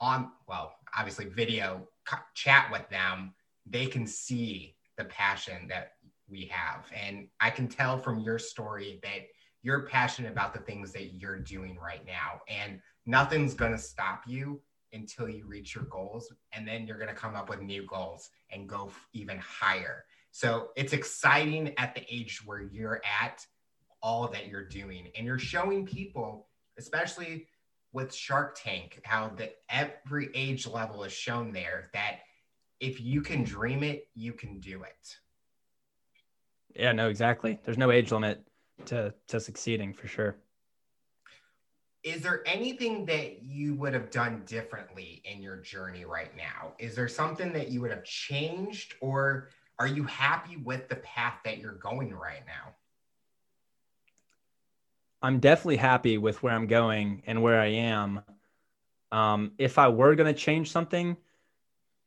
[0.00, 1.88] on, well, obviously video
[2.34, 3.34] chat with them,
[3.66, 5.94] they can see the passion that
[6.28, 6.84] we have.
[6.94, 9.26] And I can tell from your story that
[9.62, 12.40] you're passionate about the things that you're doing right now.
[12.48, 14.60] And nothing's going to stop you
[14.92, 16.32] until you reach your goals.
[16.52, 20.04] And then you're going to come up with new goals and go even higher.
[20.30, 23.44] So it's exciting at the age where you're at
[24.02, 25.08] all that you're doing.
[25.16, 26.46] And you're showing people,
[26.78, 27.48] especially
[27.92, 32.20] with Shark Tank, how that every age level is shown there that
[32.80, 35.16] if you can dream it, you can do it.
[36.76, 37.58] Yeah, no, exactly.
[37.64, 38.47] There's no age limit
[38.86, 40.36] to to succeeding for sure.
[42.04, 46.72] Is there anything that you would have done differently in your journey right now?
[46.78, 49.48] Is there something that you would have changed or
[49.78, 52.74] are you happy with the path that you're going right now?
[55.22, 58.22] I'm definitely happy with where I'm going and where I am.
[59.10, 61.16] Um, if I were going to change something,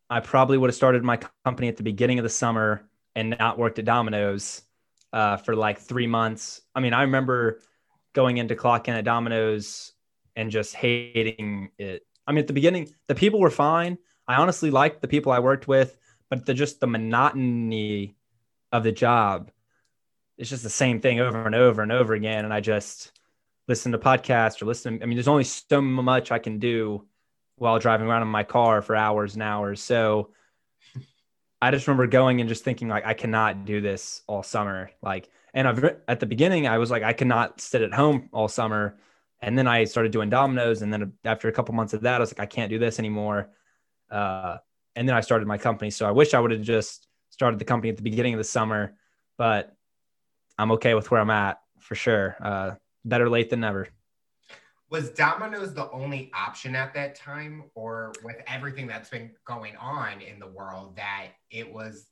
[0.10, 3.58] I probably would have started my company at the beginning of the summer and not
[3.58, 4.62] worked at Domino's
[5.14, 6.62] uh, for like three months.
[6.74, 7.62] I mean, I remember
[8.14, 9.94] going into clock in at Domino's
[10.36, 12.06] and just hating it.
[12.28, 13.98] I mean, at the beginning, the people were fine.
[14.28, 15.98] I honestly liked the people I worked with,
[16.30, 18.16] but the just the monotony
[18.72, 19.52] of the job.
[20.38, 22.46] It's just the same thing over and over and over again.
[22.46, 23.12] And I just
[23.68, 25.02] listen to podcasts or listen.
[25.02, 27.06] I mean, there's only so much I can do
[27.58, 29.82] while driving around in my car for hours and hours.
[29.82, 30.32] So
[31.62, 34.92] I just remember going and just thinking like I cannot do this all summer.
[35.02, 38.48] Like, and I've, at the beginning I was like I cannot sit at home all
[38.48, 38.98] summer,
[39.42, 42.20] and then I started doing Domino's, and then after a couple months of that I
[42.20, 43.50] was like I can't do this anymore.
[44.10, 44.58] Uh,
[44.96, 45.90] and then I started my company.
[45.92, 48.44] So I wish I would have just started the company at the beginning of the
[48.44, 48.96] summer,
[49.38, 49.76] but
[50.58, 52.36] I'm okay with where I'm at for sure.
[52.42, 52.72] Uh,
[53.06, 53.88] better late than never.
[54.92, 60.20] Was Domino's the only option at that time, or with everything that's been going on
[60.20, 62.08] in the world, that it was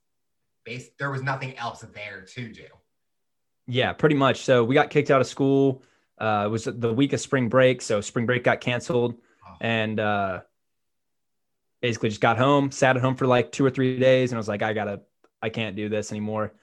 [0.64, 2.64] based, there was nothing else there to do?
[3.68, 4.42] Yeah, pretty much.
[4.44, 5.84] So we got kicked out of school.
[6.18, 7.82] Uh, it was the week of spring break.
[7.82, 9.16] So spring break got canceled.
[9.46, 9.56] Oh.
[9.60, 10.40] And uh,
[11.82, 14.40] basically just got home, sat at home for like two or three days, and I
[14.40, 15.02] was like, I gotta,
[15.42, 16.54] I can't do this anymore.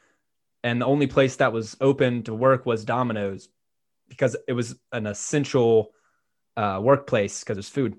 [0.65, 3.51] And the only place that was open to work was Domino's
[4.09, 5.93] because it was an essential
[6.57, 7.97] uh, workplace because it was food.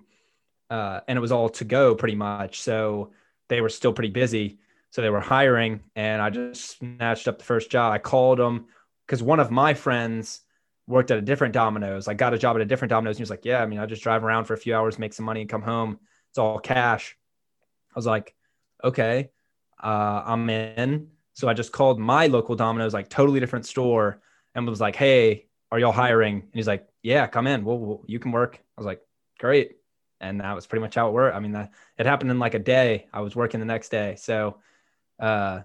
[0.69, 2.61] Uh, and it was all to go pretty much.
[2.61, 3.11] So
[3.47, 4.59] they were still pretty busy.
[4.91, 7.93] So they were hiring, and I just snatched up the first job.
[7.93, 8.65] I called them
[9.05, 10.41] because one of my friends
[10.87, 12.07] worked at a different Domino's.
[12.07, 13.79] I got a job at a different Domino's, and he was like, "Yeah, I mean,
[13.79, 15.99] I just drive around for a few hours, make some money, and come home."
[16.37, 17.17] it's all cash.
[17.91, 18.35] I was like,
[18.83, 19.31] okay,
[19.83, 21.07] uh, I'm in.
[21.33, 24.21] So I just called my local Domino's, like totally different store,
[24.53, 26.35] and was like, hey, are y'all hiring?
[26.35, 27.63] And he's like, yeah, come in.
[27.63, 28.59] Well, well you can work.
[28.77, 28.99] I was like,
[29.39, 29.77] great.
[30.19, 31.37] And that was pretty much how it worked.
[31.37, 33.07] I mean, that it happened in like a day.
[33.13, 34.15] I was working the next day.
[34.17, 34.57] So
[35.17, 35.61] uh,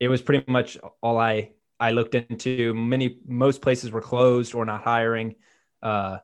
[0.00, 2.74] it was pretty much all I I looked into.
[2.74, 5.36] Many most places were closed or not hiring.
[5.80, 6.18] Uh,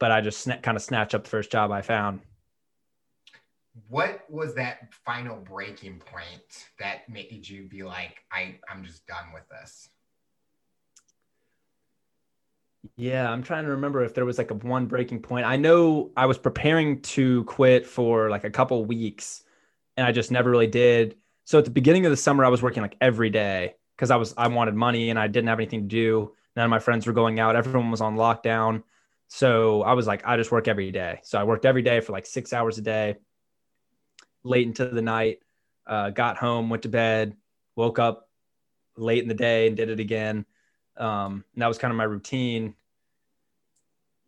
[0.00, 2.22] but I just sn- kind of snatched up the first job I found
[3.88, 9.32] what was that final breaking point that made you be like i i'm just done
[9.34, 9.88] with this
[12.96, 15.46] yeah i'm trying to remember if there was like a one breaking point.
[15.46, 19.42] I know i was preparing to quit for like a couple weeks
[19.96, 21.16] and i just never really did.
[21.44, 24.16] So at the beginning of the summer i was working like every day because i
[24.16, 26.32] was i wanted money and i didn't have anything to do.
[26.56, 27.56] None of my friends were going out.
[27.56, 28.82] Everyone was on lockdown.
[29.28, 31.20] So i was like i just work every day.
[31.22, 33.16] So i worked every day for like six hours a day.
[34.42, 35.38] Late into the night.
[35.86, 37.36] Uh, got home, went to bed,
[37.76, 38.28] woke up
[38.96, 40.46] late in the day and did it again.
[40.96, 42.74] Um, and that was kind of my routine.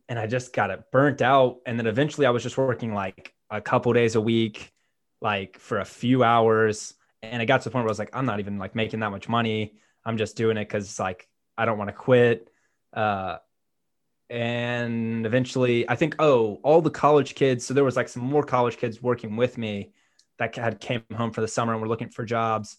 [0.08, 1.58] And I just got it burnt out.
[1.66, 4.72] And then eventually I was just working like a couple days a week,
[5.20, 6.94] like for a few hours.
[7.22, 9.00] And it got to the point where I was like, I'm not even like making
[9.00, 9.74] that much money.
[10.04, 12.50] I'm just doing it because like I don't want to quit.
[12.92, 13.38] Uh,
[14.30, 17.66] and eventually I think, oh, all the college kids.
[17.66, 19.92] So there was like some more college kids working with me
[20.38, 22.76] that had came home for the summer and were looking for jobs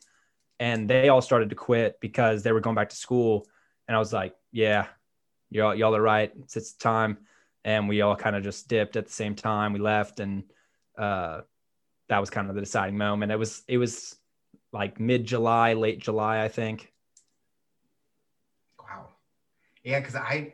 [0.59, 3.47] and they all started to quit because they were going back to school
[3.87, 4.87] and i was like yeah
[5.49, 6.31] y'all, y'all are right.
[6.39, 7.17] It's, it's time.
[7.63, 9.73] And we all kind of just dipped at the same time.
[9.73, 10.43] We left and
[10.97, 11.41] uh,
[12.09, 13.31] that was kind of the deciding moment.
[13.31, 14.15] It was it was
[14.73, 16.91] like mid july late july i think.
[18.79, 19.07] Wow.
[19.83, 20.53] Yeah because i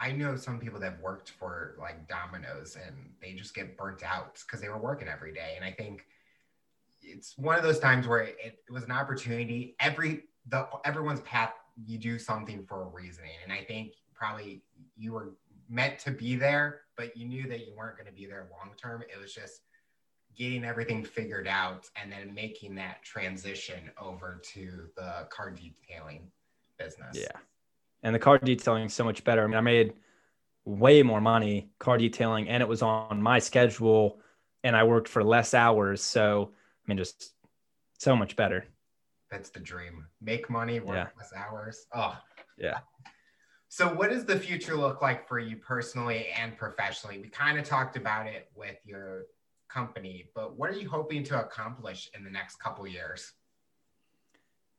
[0.00, 4.04] I know some people that have worked for like Domino's and they just get burnt
[4.04, 5.54] out because they were working every day.
[5.56, 6.04] And I think
[7.02, 9.74] it's one of those times where it, it, was an opportunity.
[9.80, 11.52] Every the everyone's path,
[11.86, 13.32] you do something for a reasoning.
[13.42, 14.62] And I think probably
[14.96, 15.30] you were
[15.68, 18.74] meant to be there, but you knew that you weren't going to be there long
[18.76, 19.02] term.
[19.02, 19.62] It was just
[20.36, 26.30] getting everything figured out and then making that transition over to the car detailing
[26.78, 27.18] business.
[27.18, 27.38] Yeah
[28.02, 29.42] and the car detailing is so much better.
[29.42, 29.94] I mean, I made
[30.64, 34.20] way more money car detailing, and it was on my schedule,
[34.62, 36.02] and I worked for less hours.
[36.02, 37.32] So, I mean, just
[37.98, 38.66] so much better.
[39.30, 40.06] That's the dream.
[40.20, 41.06] Make money, work yeah.
[41.16, 41.86] less hours.
[41.94, 42.16] Oh,
[42.56, 42.78] yeah.
[43.68, 47.18] So, what does the future look like for you personally and professionally?
[47.18, 49.26] We kind of talked about it with your
[49.68, 53.32] company, but what are you hoping to accomplish in the next couple years?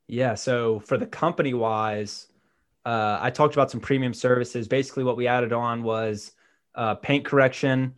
[0.07, 0.33] Yeah.
[0.33, 2.27] So, for the company wise,
[2.85, 4.67] uh, I talked about some premium services.
[4.67, 6.31] Basically, what we added on was
[6.73, 7.95] uh, paint correction,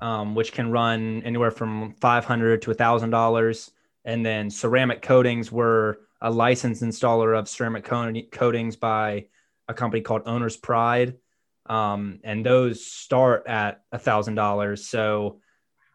[0.00, 3.70] um, which can run anywhere from five hundred to thousand dollars,
[4.06, 5.52] and then ceramic coatings.
[5.52, 9.26] We're a licensed installer of ceramic coatings by
[9.68, 11.16] a company called Owner's Pride,
[11.66, 14.88] um, and those start at a thousand dollars.
[14.88, 15.40] So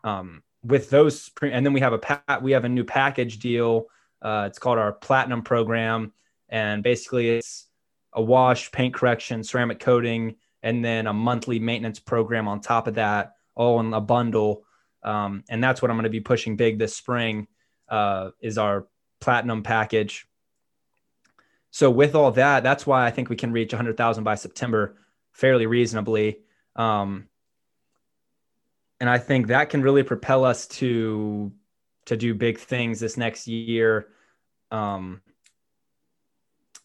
[0.03, 3.87] um, with those, and then we have a pa- we have a new package deal.
[4.21, 6.11] Uh, it's called our Platinum program,
[6.49, 7.67] and basically it's
[8.13, 12.95] a wash, paint correction, ceramic coating, and then a monthly maintenance program on top of
[12.95, 14.63] that, all in a bundle.
[15.01, 17.47] Um, and that's what I'm going to be pushing big this spring.
[17.91, 18.87] Uh, is our
[19.19, 20.25] platinum package.
[21.71, 24.97] So with all that, that's why I think we can reach 100,000 by September
[25.33, 26.39] fairly reasonably.
[26.75, 27.27] Um,
[28.99, 31.51] and I think that can really propel us to
[32.05, 34.07] to do big things this next year.
[34.71, 35.21] Um,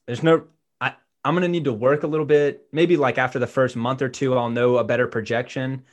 [0.07, 0.45] there's no,
[0.81, 0.95] I,
[1.25, 2.67] I'm to need to work a little bit.
[2.71, 5.85] Maybe like after the first month or two, I'll know a better projection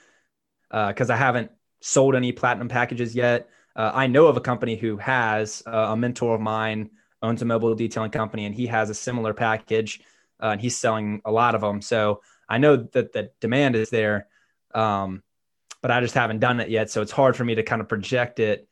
[0.70, 1.52] because uh, I haven't
[1.82, 3.50] sold any platinum packages yet.
[3.76, 7.46] Uh, I know of a company who has uh, a mentor of mine owns a
[7.46, 10.02] mobile detailing company and he has a similar package
[10.42, 11.82] uh, and he's selling a lot of them.
[11.82, 14.28] So I know that the demand is there,
[14.76, 15.24] um,
[15.82, 16.92] but I just haven't done it yet.
[16.92, 18.68] So it's hard for me to kind of project it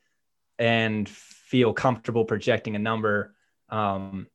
[0.58, 3.34] and feel comfortable projecting a number.
[3.70, 4.28] Um,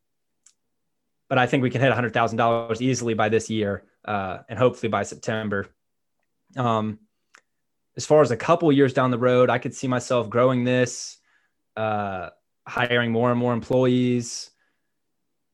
[1.30, 5.04] but I think we can hit $100,000 easily by this year uh, and hopefully by
[5.04, 5.68] September.
[6.56, 7.00] Um,
[7.98, 11.18] as far as a couple years down the road, I could see myself growing this,
[11.76, 12.30] uh,
[12.68, 14.52] hiring more and more employees,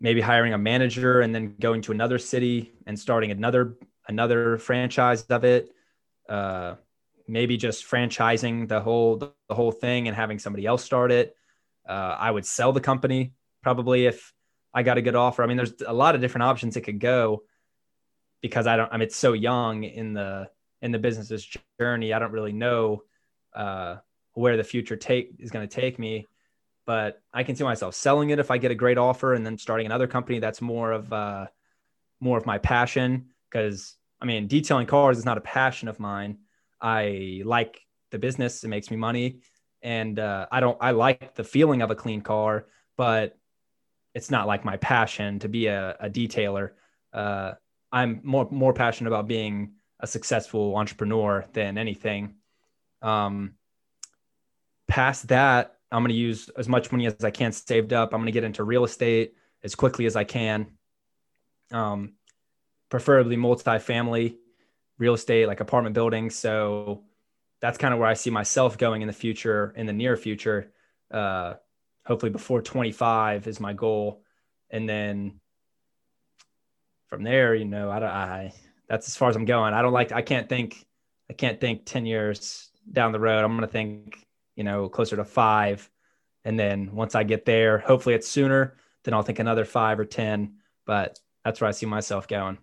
[0.01, 3.77] maybe hiring a manager and then going to another city and starting another
[4.09, 5.69] another franchise of it.
[6.27, 6.75] Uh,
[7.25, 11.35] maybe just franchising the whole the whole thing and having somebody else start it.
[11.87, 14.33] Uh, I would sell the company probably if
[14.73, 15.43] I got a good offer.
[15.43, 17.43] I mean, there's a lot of different options it could go
[18.41, 18.91] because I don't.
[18.91, 20.49] I mean, it's so young in the
[20.83, 22.13] in the business's journey.
[22.13, 23.03] I don't really know
[23.55, 23.95] uh,
[24.33, 26.27] where the future take is going to take me,
[26.85, 29.57] but I can see myself selling it if I get a great offer, and then
[29.57, 31.47] starting another company that's more of uh,
[32.19, 33.29] more of my passion.
[33.49, 36.39] Because I mean, detailing cars is not a passion of mine.
[36.81, 37.79] I like
[38.11, 39.39] the business; it makes me money,
[39.81, 40.77] and uh, I don't.
[40.81, 42.65] I like the feeling of a clean car,
[42.97, 43.37] but
[44.13, 46.71] it's not like my passion to be a, a detailer.
[47.13, 47.53] Uh,
[47.89, 52.35] I'm more more passionate about being a successful entrepreneur than anything.
[53.01, 53.53] Um,
[54.85, 58.13] past that, I'm going to use as much money as I can saved up.
[58.13, 60.67] I'm going to get into real estate as quickly as I can.
[61.71, 62.15] Um,
[62.89, 64.35] preferably multifamily
[64.97, 66.35] real estate, like apartment buildings.
[66.35, 67.05] So
[67.61, 70.73] that's kind of where I see myself going in the future, in the near future.
[71.09, 71.53] Uh,
[72.05, 74.21] hopefully before 25 is my goal.
[74.69, 75.39] And then
[77.07, 78.53] from there, you know, I, don't I
[78.93, 79.73] that's as far as I'm going.
[79.73, 80.85] I don't like, I can't think,
[81.27, 83.43] I can't think 10 years down the road.
[83.43, 84.23] I'm going to think,
[84.55, 85.89] you know, closer to five.
[86.45, 90.05] And then once I get there, hopefully it's sooner, then I'll think another five or
[90.05, 90.57] 10.
[90.85, 92.59] But that's where I see myself going.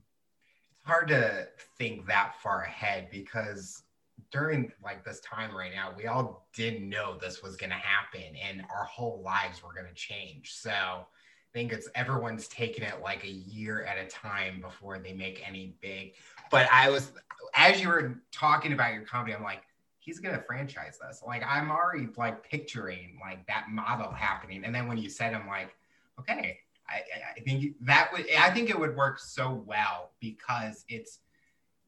[0.78, 3.83] It's hard to think that far ahead because
[4.31, 8.37] during like this time right now, we all didn't know this was going to happen
[8.41, 10.53] and our whole lives were going to change.
[10.53, 11.07] So,
[11.53, 15.74] think it's everyone's taking it like a year at a time before they make any
[15.80, 16.14] big.
[16.51, 17.12] But I was,
[17.55, 19.62] as you were talking about your comedy, I'm like,
[19.98, 21.22] he's gonna franchise this.
[21.26, 24.64] Like I'm already like picturing like that model happening.
[24.64, 25.74] And then when you said, I'm like,
[26.18, 27.03] okay, I,
[27.36, 31.20] I think that would, I think it would work so well because it's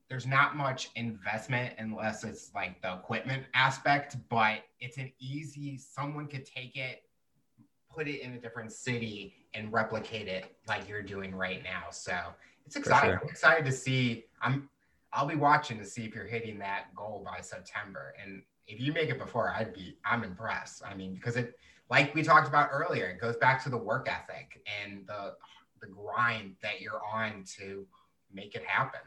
[0.08, 5.78] there's not much investment unless it's like the equipment aspect, but it's an easy.
[5.78, 7.04] Someone could take it,
[7.90, 11.84] put it in a different city and replicate it like you're doing right now.
[11.90, 12.16] So
[12.66, 13.10] it's exciting.
[13.10, 13.20] Sure.
[13.22, 14.24] I'm excited to see.
[14.40, 14.68] I'm
[15.12, 18.14] I'll be watching to see if you're hitting that goal by September.
[18.22, 20.82] And if you make it before, I'd be I'm impressed.
[20.84, 21.58] I mean, because it
[21.90, 25.34] like we talked about earlier, it goes back to the work ethic and the
[25.80, 27.86] the grind that you're on to
[28.32, 29.00] make it happen.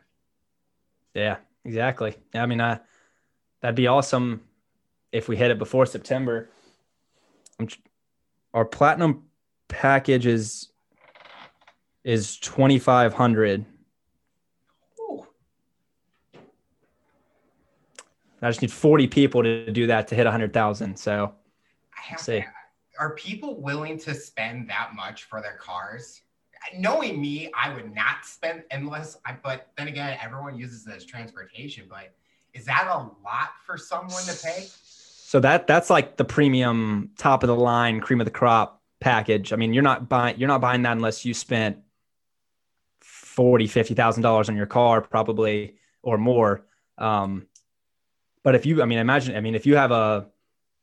[1.14, 2.16] Yeah, exactly.
[2.34, 2.80] I mean, I
[3.62, 4.42] that'd be awesome
[5.12, 6.50] if we hit it before September.
[7.60, 7.68] I'm,
[8.54, 9.24] our platinum
[9.68, 10.70] package is
[12.04, 13.66] is 2500
[18.46, 20.96] I just need 40 people to do that to hit 100,000.
[20.98, 21.34] So
[21.98, 22.42] I have see.
[22.42, 22.46] To,
[23.00, 26.22] are people willing to spend that much for their cars?
[26.78, 31.06] Knowing me, I would not spend unless I, but then again, everyone uses it as
[31.06, 31.86] transportation.
[31.90, 32.14] But
[32.54, 34.68] is that a lot for someone to pay?
[34.82, 39.54] So that that's like the premium top of the line cream of the crop package.
[39.54, 41.78] I mean, you're not buying you're not buying that unless you spent
[43.02, 46.66] forty, fifty thousand dollars on your car, probably or more.
[46.98, 47.46] Um,
[48.44, 50.28] but if you, I mean, imagine, I mean, if you have a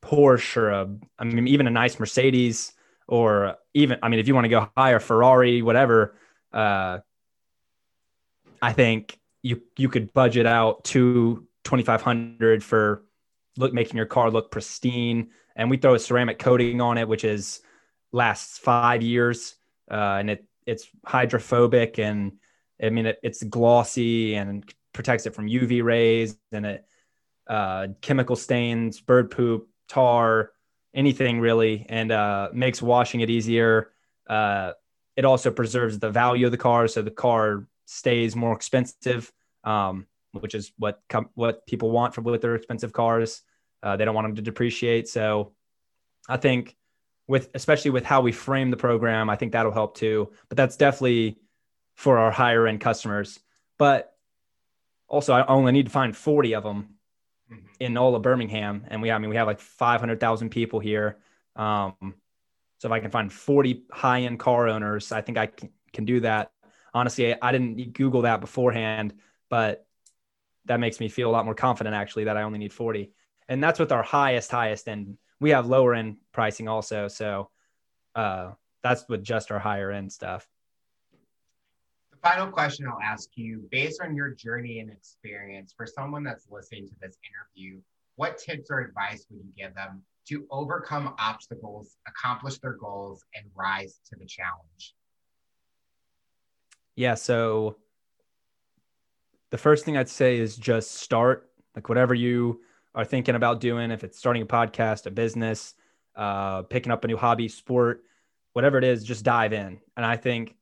[0.01, 2.73] Porsche or a, I mean, even a nice Mercedes,
[3.07, 6.15] or even, I mean, if you want to go higher, Ferrari, whatever,
[6.53, 6.99] uh,
[8.61, 13.03] I think you you could budget out to twenty five hundred for
[13.57, 17.25] look making your car look pristine, and we throw a ceramic coating on it, which
[17.25, 17.61] is
[18.13, 19.55] lasts five years,
[19.91, 22.33] uh, and it it's hydrophobic and
[22.81, 26.85] I mean it, it's glossy and protects it from UV rays and it
[27.47, 30.51] uh, chemical stains, bird poop, tar,
[30.93, 33.91] anything really, and uh, makes washing it easier.
[34.27, 34.71] Uh,
[35.17, 39.31] it also preserves the value of the car, so the car stays more expensive,
[39.63, 43.41] um, which is what com- what people want from with their expensive cars.
[43.81, 45.51] Uh, they don't want them to depreciate, so
[46.29, 46.77] I think
[47.27, 50.31] with especially with how we frame the program, I think that'll help too.
[50.49, 51.39] But that's definitely
[51.95, 53.39] for our higher end customers.
[53.77, 54.13] But
[55.07, 56.95] also, I only need to find 40 of them
[57.51, 57.65] mm-hmm.
[57.79, 61.17] in all of Birmingham, and we I mean we have like 500,000 people here.
[61.55, 62.15] Um,
[62.79, 66.05] so if I can find 40 high end car owners, I think I can, can
[66.05, 66.51] do that.
[66.93, 69.13] Honestly, I didn't Google that beforehand,
[69.49, 69.87] but
[70.65, 73.11] that makes me feel a lot more confident actually that I only need 40.
[73.47, 75.17] And that's with our highest, highest end.
[75.43, 77.09] We have lower end pricing also.
[77.09, 77.49] So
[78.15, 80.47] uh, that's with just our higher end stuff.
[82.11, 86.47] The final question I'll ask you based on your journey and experience for someone that's
[86.49, 87.81] listening to this interview,
[88.15, 93.43] what tips or advice would you give them to overcome obstacles, accomplish their goals, and
[93.53, 94.95] rise to the challenge?
[96.95, 97.15] Yeah.
[97.15, 97.75] So
[99.49, 102.61] the first thing I'd say is just start, like whatever you
[102.95, 105.73] are thinking about doing, if it's starting a podcast, a business,
[106.15, 108.03] uh, picking up a new hobby, sport,
[108.53, 109.79] whatever it is, just dive in.
[109.97, 110.55] And I think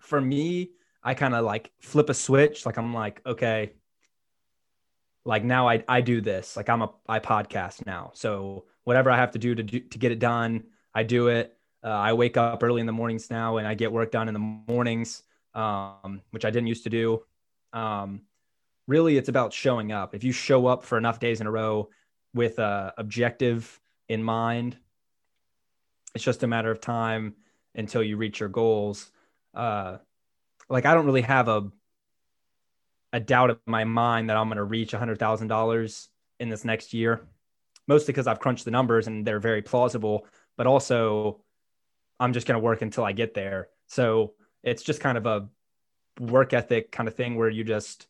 [0.00, 0.70] for me,
[1.02, 2.66] I kind of like flip a switch.
[2.66, 3.72] Like I'm like, okay,
[5.24, 6.56] like now I, I do this.
[6.56, 8.10] Like I'm a I podcast now.
[8.14, 10.64] So whatever I have to do to do to get it done,
[10.94, 11.56] I do it.
[11.82, 14.34] Uh, I wake up early in the mornings now and I get work done in
[14.34, 15.22] the mornings,
[15.54, 17.22] um, which I didn't used to do.
[17.72, 18.22] Um,
[18.90, 20.14] really, it's about showing up.
[20.14, 21.90] If you show up for enough days in a row
[22.34, 24.76] with a objective in mind,
[26.14, 27.36] it's just a matter of time
[27.76, 29.12] until you reach your goals.
[29.54, 29.98] Uh,
[30.68, 31.70] like I don't really have a
[33.12, 37.26] a doubt in my mind that I'm going to reach $100,000 in this next year,
[37.88, 40.26] mostly because I've crunched the numbers and they're very plausible,
[40.56, 41.42] but also
[42.20, 43.68] I'm just going to work until I get there.
[43.88, 45.48] So it's just kind of a
[46.20, 48.06] work ethic kind of thing where you just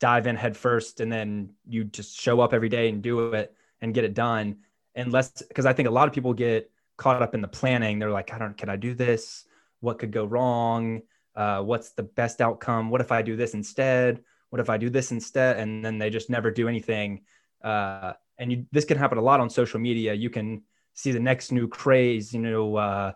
[0.00, 3.54] dive in head first and then you just show up every day and do it
[3.80, 4.56] and get it done.
[4.94, 7.98] Unless, because I think a lot of people get caught up in the planning.
[7.98, 9.44] They're like, I don't, can I do this?
[9.80, 11.02] What could go wrong?
[11.34, 12.90] Uh, what's the best outcome?
[12.90, 14.22] What if I do this instead?
[14.50, 15.58] What if I do this instead?
[15.58, 17.22] And then they just never do anything.
[17.62, 20.14] Uh, and you, this can happen a lot on social media.
[20.14, 20.62] You can
[20.94, 22.32] see the next new craze.
[22.32, 23.12] You know, uh,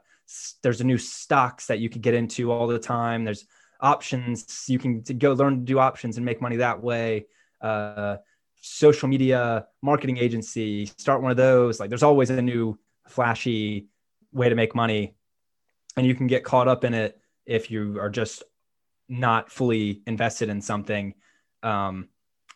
[0.63, 3.25] there's a new stocks that you could get into all the time.
[3.25, 3.47] There's
[3.81, 4.65] options.
[4.69, 7.27] You can go learn to do options and make money that way.
[7.61, 8.17] Uh,
[8.61, 11.81] social media marketing agency, start one of those.
[11.81, 12.79] Like there's always a new
[13.09, 13.89] flashy
[14.33, 15.15] way to make money.
[15.97, 18.43] And you can get caught up in it if you are just
[19.09, 21.15] not fully invested in something.
[21.63, 22.09] Um,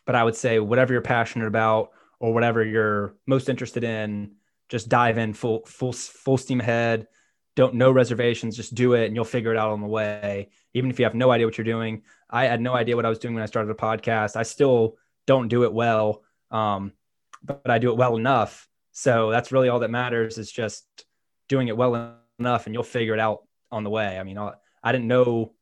[0.05, 4.31] but I would say whatever you're passionate about or whatever you're most interested in,
[4.69, 7.07] just dive in full, full, full steam ahead
[7.55, 10.49] don't no reservations just do it and you'll figure it out on the way.
[10.73, 13.09] Even if you have no idea what you're doing i had no idea what i
[13.09, 14.35] was doing when i started a podcast.
[14.35, 16.93] I still don't do it well um,
[17.43, 18.67] but i do it well enough.
[18.91, 20.85] So that's really all that matters is just
[21.49, 24.19] doing it well enough and you'll figure it out on the way.
[24.19, 24.53] I mean i,
[24.83, 25.53] I didn't know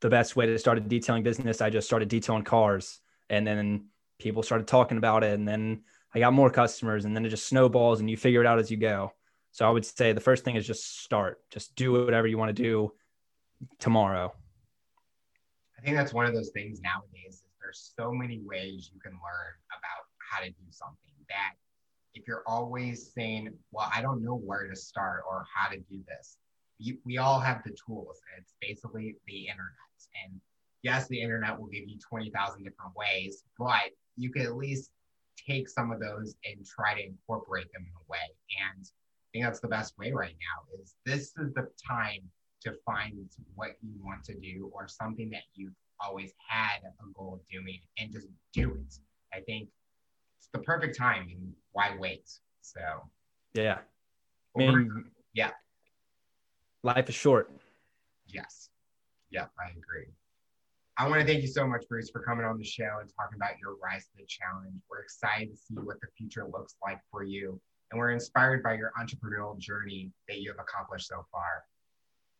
[0.00, 1.60] the best way to start a detailing business.
[1.60, 3.86] I just started detailing cars and then
[4.18, 5.82] people started talking about it and then
[6.14, 8.70] i got more customers and then it just snowballs and you figure it out as
[8.70, 9.12] you go
[9.58, 11.40] so I would say the first thing is just start.
[11.50, 12.92] Just do whatever you want to do
[13.80, 14.32] tomorrow.
[15.76, 19.10] I think that's one of those things nowadays is there's so many ways you can
[19.14, 21.54] learn about how to do something that
[22.14, 26.04] if you're always saying, well, I don't know where to start or how to do
[26.06, 26.36] this,
[26.78, 28.20] you, we all have the tools.
[28.38, 29.74] It's basically the internet.
[30.24, 30.40] And
[30.84, 34.92] yes, the internet will give you 20,000 different ways, but you can at least
[35.48, 38.18] take some of those and try to incorporate them in a way.
[38.72, 38.88] And
[39.38, 42.22] think that's the best way right now is this is the time
[42.62, 43.14] to find
[43.54, 47.78] what you want to do or something that you've always had a goal of doing
[47.98, 48.94] and just do it.
[49.32, 49.68] I think
[50.38, 52.28] it's the perfect time and why wait?
[52.62, 52.80] So
[53.54, 53.78] yeah.
[54.56, 55.50] Mean, yeah.
[56.82, 57.50] Life is short.
[58.26, 58.70] Yes.
[59.30, 60.08] Yep, I agree.
[60.96, 63.36] I want to thank you so much, Bruce, for coming on the show and talking
[63.36, 64.74] about your rise to the challenge.
[64.90, 67.60] We're excited to see what the future looks like for you
[67.90, 71.64] and we're inspired by your entrepreneurial journey that you have accomplished so far.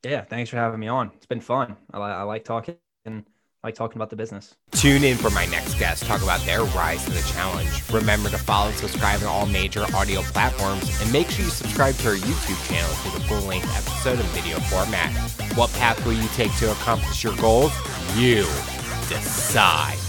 [0.04, 1.10] Yeah, thanks for having me on.
[1.16, 1.76] It's been fun.
[1.92, 3.24] I, I like talking and
[3.62, 4.56] I like talking about the business.
[4.70, 7.68] Tune in for my next guest talk about their rise to the challenge.
[7.90, 11.96] Remember to follow and subscribe on all major audio platforms and make sure you subscribe
[11.96, 15.12] to our YouTube channel for the full length episode in video format.
[15.56, 17.72] What path will you take to accomplish your goals?
[18.14, 18.42] You
[19.08, 20.07] decide.